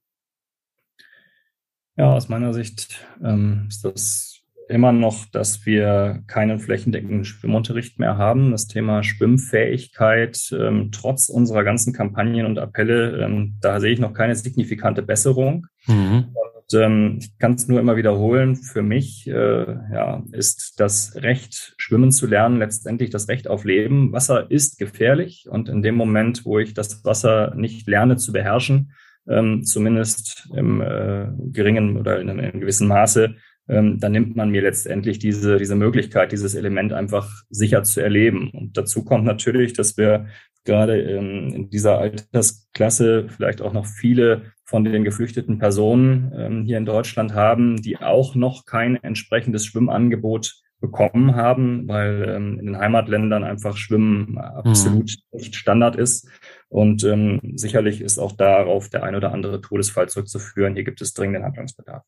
Ja, 1.95 2.13
aus 2.13 2.29
meiner 2.29 2.53
Sicht 2.53 3.05
ähm, 3.23 3.67
ist 3.69 3.85
das 3.85 4.32
immer 4.73 4.91
noch, 4.91 5.25
dass 5.27 5.65
wir 5.65 6.23
keinen 6.25 6.59
flächendeckenden 6.59 7.25
Schwimmunterricht 7.25 7.99
mehr 7.99 8.17
haben. 8.17 8.51
Das 8.51 8.67
Thema 8.67 9.03
Schwimmfähigkeit, 9.03 10.51
ähm, 10.51 10.89
trotz 10.91 11.29
unserer 11.29 11.63
ganzen 11.63 11.93
Kampagnen 11.93 12.47
und 12.47 12.57
Appelle, 12.57 13.23
ähm, 13.23 13.55
da 13.61 13.79
sehe 13.79 13.93
ich 13.93 13.99
noch 13.99 14.13
keine 14.13 14.35
signifikante 14.35 15.03
Besserung. 15.03 15.67
Mhm. 15.85 16.29
Und, 16.33 16.81
ähm, 16.81 17.17
ich 17.19 17.37
kann 17.37 17.53
es 17.53 17.67
nur 17.67 17.79
immer 17.79 17.95
wiederholen. 17.97 18.55
Für 18.55 18.81
mich 18.81 19.27
äh, 19.27 19.65
ja, 19.93 20.23
ist 20.31 20.79
das 20.79 21.15
Recht, 21.17 21.75
schwimmen 21.77 22.11
zu 22.11 22.25
lernen, 22.25 22.57
letztendlich 22.57 23.11
das 23.11 23.27
Recht 23.27 23.47
auf 23.47 23.65
Leben. 23.65 24.11
Wasser 24.11 24.49
ist 24.49 24.79
gefährlich 24.79 25.45
und 25.49 25.69
in 25.69 25.83
dem 25.83 25.95
Moment, 25.95 26.45
wo 26.45 26.57
ich 26.57 26.73
das 26.73 27.05
Wasser 27.05 27.53
nicht 27.55 27.87
lerne 27.87 28.17
zu 28.17 28.33
beherrschen, 28.33 28.91
ähm, 29.29 29.63
zumindest 29.63 30.49
im 30.55 30.81
äh, 30.81 31.27
geringen 31.51 31.97
oder 31.97 32.19
in 32.19 32.29
einem 32.29 32.59
gewissen 32.59 32.87
Maße, 32.87 33.35
ähm, 33.67 33.99
dann 33.99 34.11
nimmt 34.11 34.35
man 34.35 34.49
mir 34.49 34.61
letztendlich 34.61 35.19
diese, 35.19 35.57
diese 35.57 35.75
Möglichkeit, 35.75 36.31
dieses 36.31 36.55
Element 36.55 36.93
einfach 36.93 37.43
sicher 37.49 37.83
zu 37.83 38.01
erleben. 38.01 38.49
Und 38.51 38.77
dazu 38.77 39.03
kommt 39.03 39.25
natürlich, 39.25 39.73
dass 39.73 39.97
wir 39.97 40.27
gerade 40.65 41.01
ähm, 41.01 41.53
in 41.53 41.69
dieser 41.69 41.97
Altersklasse 41.97 43.27
vielleicht 43.29 43.61
auch 43.61 43.73
noch 43.73 43.85
viele 43.85 44.53
von 44.63 44.83
den 44.83 45.03
geflüchteten 45.03 45.59
Personen 45.59 46.31
ähm, 46.35 46.63
hier 46.63 46.77
in 46.77 46.85
Deutschland 46.85 47.33
haben, 47.33 47.81
die 47.81 47.97
auch 47.97 48.35
noch 48.35 48.65
kein 48.65 48.95
entsprechendes 48.95 49.65
Schwimmangebot 49.65 50.63
bekommen 50.79 51.35
haben, 51.35 51.87
weil 51.87 52.27
ähm, 52.27 52.59
in 52.59 52.65
den 52.65 52.77
Heimatländern 52.77 53.45
einfach 53.45 53.77
Schwimmen 53.77 54.37
absolut 54.37 55.15
mhm. 55.31 55.37
nicht 55.37 55.55
Standard 55.55 55.95
ist. 55.95 56.27
Und 56.67 57.05
ähm, 57.05 57.39
sicherlich 57.55 58.01
ist 58.01 58.19
auch 58.19 58.33
darauf 58.33 58.89
der 58.89 59.03
ein 59.03 59.15
oder 59.15 59.31
andere 59.31 59.61
Todesfall 59.61 60.09
zurückzuführen. 60.09 60.73
Hier 60.73 60.83
gibt 60.83 61.01
es 61.01 61.13
dringenden 61.13 61.45
Handlungsbedarf. 61.45 62.03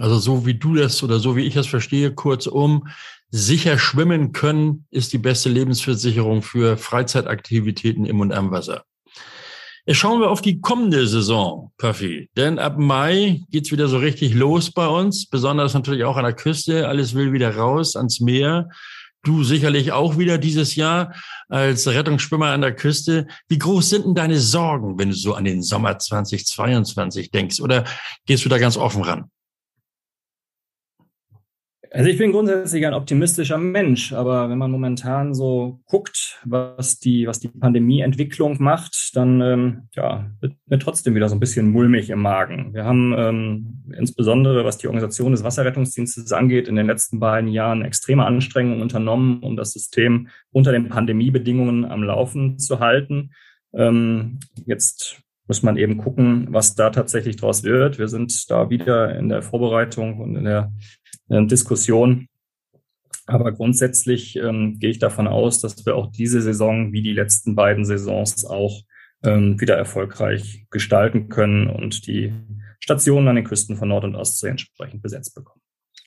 Also 0.00 0.18
so 0.18 0.46
wie 0.46 0.54
du 0.54 0.74
das 0.74 1.02
oder 1.02 1.18
so 1.18 1.36
wie 1.36 1.44
ich 1.44 1.52
das 1.52 1.66
verstehe, 1.66 2.14
kurzum, 2.14 2.88
sicher 3.28 3.78
schwimmen 3.78 4.32
können 4.32 4.86
ist 4.90 5.12
die 5.12 5.18
beste 5.18 5.50
Lebensversicherung 5.50 6.40
für 6.40 6.78
Freizeitaktivitäten 6.78 8.06
im 8.06 8.20
und 8.20 8.32
am 8.32 8.50
Wasser. 8.50 8.84
Schauen 9.88 10.20
wir 10.20 10.30
auf 10.30 10.40
die 10.40 10.60
kommende 10.60 11.06
Saison, 11.06 11.72
Puffy. 11.76 12.30
Denn 12.34 12.58
ab 12.58 12.78
Mai 12.78 13.42
geht's 13.50 13.72
wieder 13.72 13.88
so 13.88 13.98
richtig 13.98 14.34
los 14.34 14.70
bei 14.70 14.86
uns, 14.86 15.26
besonders 15.26 15.74
natürlich 15.74 16.04
auch 16.04 16.16
an 16.16 16.24
der 16.24 16.34
Küste. 16.34 16.88
Alles 16.88 17.14
will 17.14 17.32
wieder 17.32 17.54
raus 17.56 17.94
ans 17.94 18.20
Meer. 18.20 18.70
Du 19.22 19.44
sicherlich 19.44 19.92
auch 19.92 20.16
wieder 20.16 20.38
dieses 20.38 20.76
Jahr 20.76 21.14
als 21.50 21.86
Rettungsschwimmer 21.86 22.46
an 22.46 22.62
der 22.62 22.74
Küste. 22.74 23.26
Wie 23.48 23.58
groß 23.58 23.90
sind 23.90 24.06
denn 24.06 24.14
deine 24.14 24.38
Sorgen, 24.38 24.98
wenn 24.98 25.10
du 25.10 25.14
so 25.14 25.34
an 25.34 25.44
den 25.44 25.62
Sommer 25.62 25.98
2022 25.98 27.30
denkst? 27.30 27.60
Oder 27.60 27.84
gehst 28.24 28.46
du 28.46 28.48
da 28.48 28.56
ganz 28.56 28.78
offen 28.78 29.02
ran? 29.02 29.30
Also 31.92 32.08
ich 32.08 32.18
bin 32.18 32.30
grundsätzlich 32.30 32.86
ein 32.86 32.94
optimistischer 32.94 33.58
Mensch, 33.58 34.12
aber 34.12 34.48
wenn 34.48 34.58
man 34.58 34.70
momentan 34.70 35.34
so 35.34 35.80
guckt, 35.86 36.40
was 36.44 37.00
die, 37.00 37.26
was 37.26 37.40
die 37.40 37.48
Pandemieentwicklung 37.48 38.62
macht, 38.62 39.10
dann 39.14 39.40
ähm, 39.40 39.88
ja, 39.96 40.30
wird 40.40 40.54
mir 40.66 40.78
trotzdem 40.78 41.16
wieder 41.16 41.28
so 41.28 41.34
ein 41.34 41.40
bisschen 41.40 41.68
mulmig 41.68 42.08
im 42.10 42.22
Magen. 42.22 42.72
Wir 42.74 42.84
haben 42.84 43.12
ähm, 43.18 43.82
insbesondere, 43.98 44.64
was 44.64 44.78
die 44.78 44.86
Organisation 44.86 45.32
des 45.32 45.42
Wasserrettungsdienstes 45.42 46.30
angeht, 46.30 46.68
in 46.68 46.76
den 46.76 46.86
letzten 46.86 47.18
beiden 47.18 47.50
Jahren 47.50 47.82
extreme 47.82 48.24
Anstrengungen 48.24 48.82
unternommen, 48.82 49.40
um 49.40 49.56
das 49.56 49.72
System 49.72 50.28
unter 50.52 50.70
den 50.70 50.88
Pandemiebedingungen 50.88 51.84
am 51.84 52.04
Laufen 52.04 52.60
zu 52.60 52.78
halten. 52.78 53.32
Ähm, 53.74 54.38
jetzt 54.64 55.20
muss 55.48 55.64
man 55.64 55.76
eben 55.76 55.96
gucken, 55.96 56.46
was 56.50 56.76
da 56.76 56.90
tatsächlich 56.90 57.34
draus 57.34 57.64
wird. 57.64 57.98
Wir 57.98 58.06
sind 58.06 58.48
da 58.48 58.70
wieder 58.70 59.16
in 59.18 59.28
der 59.28 59.42
Vorbereitung 59.42 60.20
und 60.20 60.36
in 60.36 60.44
der 60.44 60.72
Diskussion. 61.30 62.26
Aber 63.26 63.52
grundsätzlich 63.52 64.36
ähm, 64.36 64.78
gehe 64.78 64.90
ich 64.90 64.98
davon 64.98 65.26
aus, 65.26 65.60
dass 65.60 65.86
wir 65.86 65.94
auch 65.96 66.10
diese 66.10 66.42
Saison 66.42 66.92
wie 66.92 67.02
die 67.02 67.12
letzten 67.12 67.54
beiden 67.54 67.84
Saisons 67.84 68.44
auch 68.44 68.82
ähm, 69.22 69.60
wieder 69.60 69.76
erfolgreich 69.76 70.66
gestalten 70.70 71.28
können 71.28 71.68
und 71.68 72.06
die 72.06 72.32
Stationen 72.80 73.28
an 73.28 73.36
den 73.36 73.44
Küsten 73.44 73.76
von 73.76 73.88
Nord- 73.88 74.04
und 74.04 74.16
Ostsee 74.16 74.48
entsprechend 74.48 75.02
besetzt 75.02 75.34
bekommen. 75.34 75.60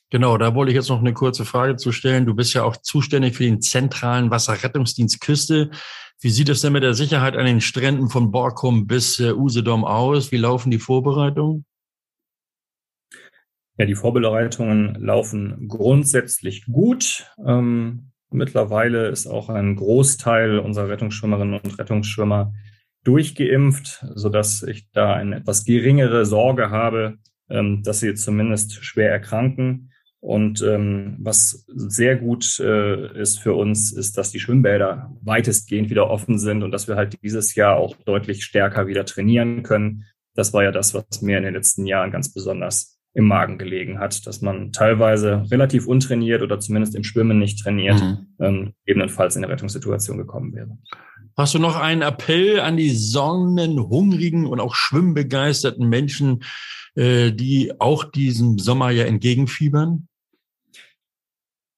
Genau, 0.10 0.38
da 0.38 0.54
wollte 0.54 0.72
ich 0.72 0.76
jetzt 0.76 0.90
noch 0.90 1.00
eine 1.00 1.14
kurze 1.14 1.44
Frage 1.46 1.76
zu 1.76 1.92
stellen. 1.92 2.26
Du 2.26 2.36
bist 2.36 2.54
ja 2.54 2.64
auch 2.64 2.78
zuständig 2.78 3.36
für 3.36 3.44
den 3.44 3.62
zentralen 3.62 4.30
Wasserrettungsdienst 4.30 5.22
Küste. 5.22 5.72
Wie 6.20 6.30
sieht 6.30 6.50
es 6.50 6.62
denn 6.62 6.74
mit 6.74 6.84
der 6.84 6.94
Sicherheit 6.94 7.36
an 7.36 7.46
den 7.46 7.62
Stränden 7.62 8.10
von 8.10 8.32
Borkum 8.32 8.86
bis 8.86 9.20
äh, 9.20 9.34
Usedom 9.34 9.86
aus? 9.86 10.32
Wie 10.32 10.38
laufen 10.38 10.70
die 10.72 10.80
Vorbereitungen? 10.80 11.66
Ja, 13.78 13.86
die 13.86 13.96
Vorbereitungen 13.96 14.96
laufen 14.96 15.68
grundsätzlich 15.68 16.66
gut. 16.66 17.28
Ähm, 17.44 18.12
mittlerweile 18.30 19.08
ist 19.08 19.26
auch 19.26 19.50
ein 19.50 19.76
Großteil 19.76 20.60
unserer 20.60 20.90
Rettungsschwimmerinnen 20.90 21.60
und 21.60 21.80
Rettungsschwimmer 21.80 22.54
durchgeimpft, 23.04 24.06
so 24.14 24.30
dass 24.30 24.64
ich 24.64 24.90
da 24.92 25.14
eine 25.14 25.38
etwas 25.38 25.66
geringere 25.66 26.26
Sorge 26.26 26.70
habe, 26.70 27.18
ähm, 27.50 27.82
dass 27.84 28.00
sie 28.00 28.14
zumindest 28.14 28.84
schwer 28.86 29.12
erkranken. 29.12 29.92
Und 30.20 30.62
ähm, 30.62 31.18
was 31.20 31.66
sehr 31.68 32.16
gut 32.16 32.58
äh, 32.60 33.20
ist 33.20 33.40
für 33.40 33.56
uns, 33.56 33.92
ist, 33.92 34.18
dass 34.18 34.32
die 34.32 34.40
Schwimmbäder 34.40 35.12
weitestgehend 35.22 35.90
wieder 35.90 36.10
offen 36.10 36.40
sind 36.40 36.64
und 36.64 36.72
dass 36.72 36.88
wir 36.88 36.96
halt 36.96 37.22
dieses 37.24 37.56
Jahr 37.56 37.76
auch 37.76 37.98
deutlich 37.98 38.46
stärker 38.46 38.88
wieder 38.88 39.04
trainieren 39.04 39.64
können. 39.64 40.06
Das 40.34 40.54
war 40.54 40.64
ja 40.64 40.72
das, 40.72 40.94
was 40.94 41.22
mir 41.22 41.38
in 41.38 41.44
den 41.44 41.56
letzten 41.56 41.86
Jahren 41.86 42.12
ganz 42.12 42.34
besonders 42.34 42.93
im 43.14 43.28
Magen 43.28 43.58
gelegen 43.58 44.00
hat, 44.00 44.26
dass 44.26 44.42
man 44.42 44.72
teilweise 44.72 45.46
relativ 45.52 45.88
untrainiert 45.88 46.42
oder 46.42 46.60
zumindest 46.60 46.96
im 46.96 47.04
Schwimmen 47.04 47.38
nicht 47.38 47.62
trainiert, 47.62 48.02
mhm. 48.02 48.28
ähm, 48.40 48.74
ebenfalls 48.86 49.36
in 49.36 49.44
eine 49.44 49.54
Rettungssituation 49.54 50.18
gekommen 50.18 50.54
wäre. 50.54 50.78
Hast 51.36 51.54
du 51.54 51.60
noch 51.60 51.76
einen 51.76 52.02
Appell 52.02 52.60
an 52.60 52.78
die 52.78 52.92
sonnenhungrigen 52.92 54.46
und 54.46 54.60
auch 54.60 54.76
schwimmbegeisterten 54.76 55.88
Menschen, 55.88 56.44
äh, 56.96 57.32
die 57.32 57.74
auch 57.80 58.04
diesem 58.04 58.60
Sommer 58.60 58.92
ja 58.92 59.06
entgegenfiebern? 59.06 60.08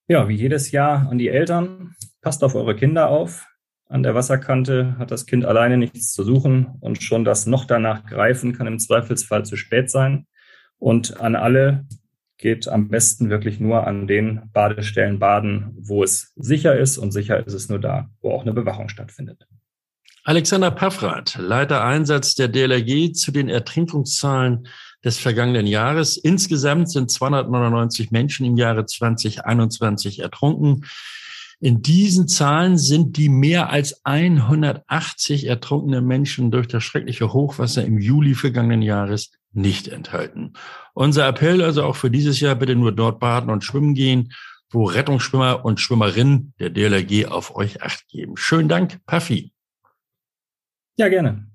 Ja, 0.07 0.27
wie 0.27 0.35
jedes 0.35 0.71
Jahr 0.71 1.09
an 1.09 1.17
die 1.17 1.29
Eltern. 1.29 1.95
Passt 2.21 2.43
auf 2.43 2.55
eure 2.55 2.75
Kinder 2.75 3.09
auf. 3.09 3.47
An 3.87 4.03
der 4.03 4.15
Wasserkante 4.15 4.97
hat 4.97 5.11
das 5.11 5.25
Kind 5.25 5.45
alleine 5.45 5.77
nichts 5.77 6.11
zu 6.11 6.23
suchen 6.23 6.75
und 6.79 7.01
schon 7.01 7.23
das 7.23 7.45
noch 7.45 7.65
danach 7.65 8.05
greifen 8.05 8.53
kann 8.53 8.67
im 8.67 8.79
Zweifelsfall 8.79 9.45
zu 9.45 9.55
spät 9.55 9.89
sein. 9.89 10.27
Und 10.79 11.19
an 11.19 11.35
alle 11.35 11.85
geht 12.37 12.67
am 12.67 12.89
besten 12.89 13.29
wirklich 13.29 13.59
nur 13.59 13.87
an 13.87 14.07
den 14.07 14.49
Badestellen 14.51 15.19
baden, 15.19 15.73
wo 15.77 16.03
es 16.03 16.33
sicher 16.35 16.77
ist. 16.77 16.97
Und 16.97 17.11
sicher 17.11 17.45
ist 17.45 17.53
es 17.53 17.69
nur 17.69 17.79
da, 17.79 18.09
wo 18.21 18.31
auch 18.31 18.41
eine 18.41 18.53
Bewachung 18.53 18.89
stattfindet. 18.89 19.47
Alexander 20.27 20.71
Paffrath, 20.71 21.37
Leiter 21.37 21.83
Einsatz 21.83 22.33
der 22.33 22.47
DLRG 22.47 23.13
zu 23.13 23.31
den 23.31 23.47
Ertrinkungszahlen 23.47 24.67
des 25.03 25.19
vergangenen 25.19 25.67
Jahres. 25.67 26.17
Insgesamt 26.17 26.89
sind 26.89 27.11
299 27.11 28.09
Menschen 28.09 28.45
im 28.45 28.57
Jahre 28.57 28.87
2021 28.87 30.19
ertrunken. 30.19 30.85
In 31.59 31.83
diesen 31.83 32.27
Zahlen 32.27 32.77
sind 32.77 33.17
die 33.17 33.29
mehr 33.29 33.69
als 33.69 34.03
180 34.03 35.45
ertrunkene 35.45 36.01
Menschen 36.01 36.49
durch 36.49 36.67
das 36.67 36.83
schreckliche 36.83 37.31
Hochwasser 37.31 37.85
im 37.85 37.99
Juli 37.99 38.33
vergangenen 38.33 38.81
Jahres 38.81 39.31
nicht 39.55 39.87
enthalten. 39.87 40.53
Unser 40.93 41.27
Appell 41.27 41.61
also 41.61 41.83
auch 41.83 41.95
für 41.95 42.11
dieses 42.11 42.39
Jahr 42.39 42.55
bitte 42.55 42.75
nur 42.75 42.91
dort 42.91 43.19
baden 43.19 43.49
und 43.49 43.63
schwimmen 43.63 43.93
gehen, 43.93 44.33
wo 44.69 44.85
Rettungsschwimmer 44.85 45.63
und 45.63 45.79
Schwimmerinnen 45.79 46.53
der 46.59 46.69
DLRG 46.69 47.27
auf 47.27 47.55
euch 47.55 47.81
acht 47.81 48.07
geben. 48.09 48.37
Schönen 48.37 48.69
Dank, 48.69 48.99
Puffy. 49.05 49.53
Ja, 50.97 51.09
gerne. 51.09 51.47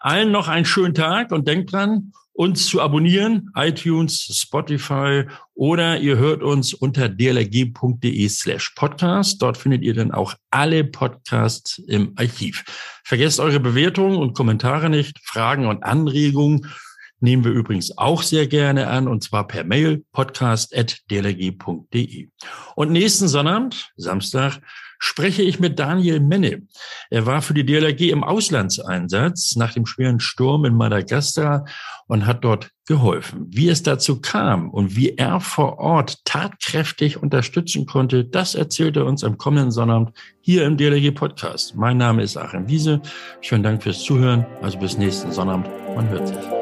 Allen 0.00 0.32
noch 0.32 0.48
einen 0.48 0.64
schönen 0.64 0.94
Tag 0.94 1.30
und 1.30 1.46
denkt 1.46 1.72
dran, 1.72 2.12
uns 2.34 2.66
zu 2.66 2.80
abonnieren, 2.80 3.50
iTunes, 3.54 4.26
Spotify 4.32 5.24
oder 5.54 5.98
ihr 5.98 6.16
hört 6.16 6.42
uns 6.42 6.72
unter 6.72 7.08
dlrg.de 7.08 8.28
slash 8.28 8.70
podcast. 8.70 9.42
Dort 9.42 9.58
findet 9.58 9.82
ihr 9.82 9.94
dann 9.94 10.12
auch 10.12 10.34
alle 10.50 10.84
Podcasts 10.84 11.78
im 11.78 12.12
Archiv. 12.16 12.64
Vergesst 13.04 13.38
eure 13.38 13.60
Bewertungen 13.60 14.16
und 14.16 14.34
Kommentare 14.34 14.88
nicht, 14.88 15.18
Fragen 15.22 15.66
und 15.66 15.84
Anregungen 15.84 16.72
nehmen 17.22 17.44
wir 17.44 17.52
übrigens 17.52 17.96
auch 17.96 18.22
sehr 18.22 18.46
gerne 18.46 18.88
an 18.88 19.08
und 19.08 19.22
zwar 19.22 19.46
per 19.46 19.64
Mail 19.64 20.04
podcast.dlrg.de. 20.12 22.28
Und 22.74 22.92
nächsten 22.92 23.28
Sonnabend, 23.28 23.90
Samstag, 23.96 24.60
spreche 25.02 25.42
ich 25.42 25.58
mit 25.58 25.80
Daniel 25.80 26.20
Menne. 26.20 26.62
Er 27.10 27.26
war 27.26 27.42
für 27.42 27.54
die 27.54 27.66
DLRG 27.66 28.10
im 28.10 28.22
Auslandseinsatz 28.22 29.56
nach 29.56 29.74
dem 29.74 29.84
schweren 29.84 30.20
Sturm 30.20 30.64
in 30.64 30.76
Madagaskar 30.76 31.66
und 32.06 32.24
hat 32.24 32.44
dort 32.44 32.70
geholfen. 32.86 33.46
Wie 33.48 33.68
es 33.68 33.82
dazu 33.82 34.20
kam 34.20 34.70
und 34.70 34.94
wie 34.94 35.16
er 35.16 35.40
vor 35.40 35.78
Ort 35.78 36.24
tatkräftig 36.24 37.20
unterstützen 37.20 37.86
konnte, 37.86 38.24
das 38.24 38.54
erzählt 38.54 38.96
er 38.96 39.06
uns 39.06 39.24
am 39.24 39.38
kommenden 39.38 39.72
Sonnabend 39.72 40.16
hier 40.40 40.64
im 40.64 40.76
DLRG 40.76 41.12
Podcast. 41.12 41.74
Mein 41.74 41.96
Name 41.96 42.22
ist 42.22 42.36
Achim 42.36 42.68
Wiese. 42.68 43.02
Schönen 43.40 43.64
Dank 43.64 43.82
fürs 43.82 44.04
Zuhören. 44.04 44.46
Also 44.62 44.78
bis 44.78 44.98
nächsten 44.98 45.32
Sonnabend. 45.32 45.66
Man 45.96 46.08
hört 46.10 46.28
sich. 46.28 46.61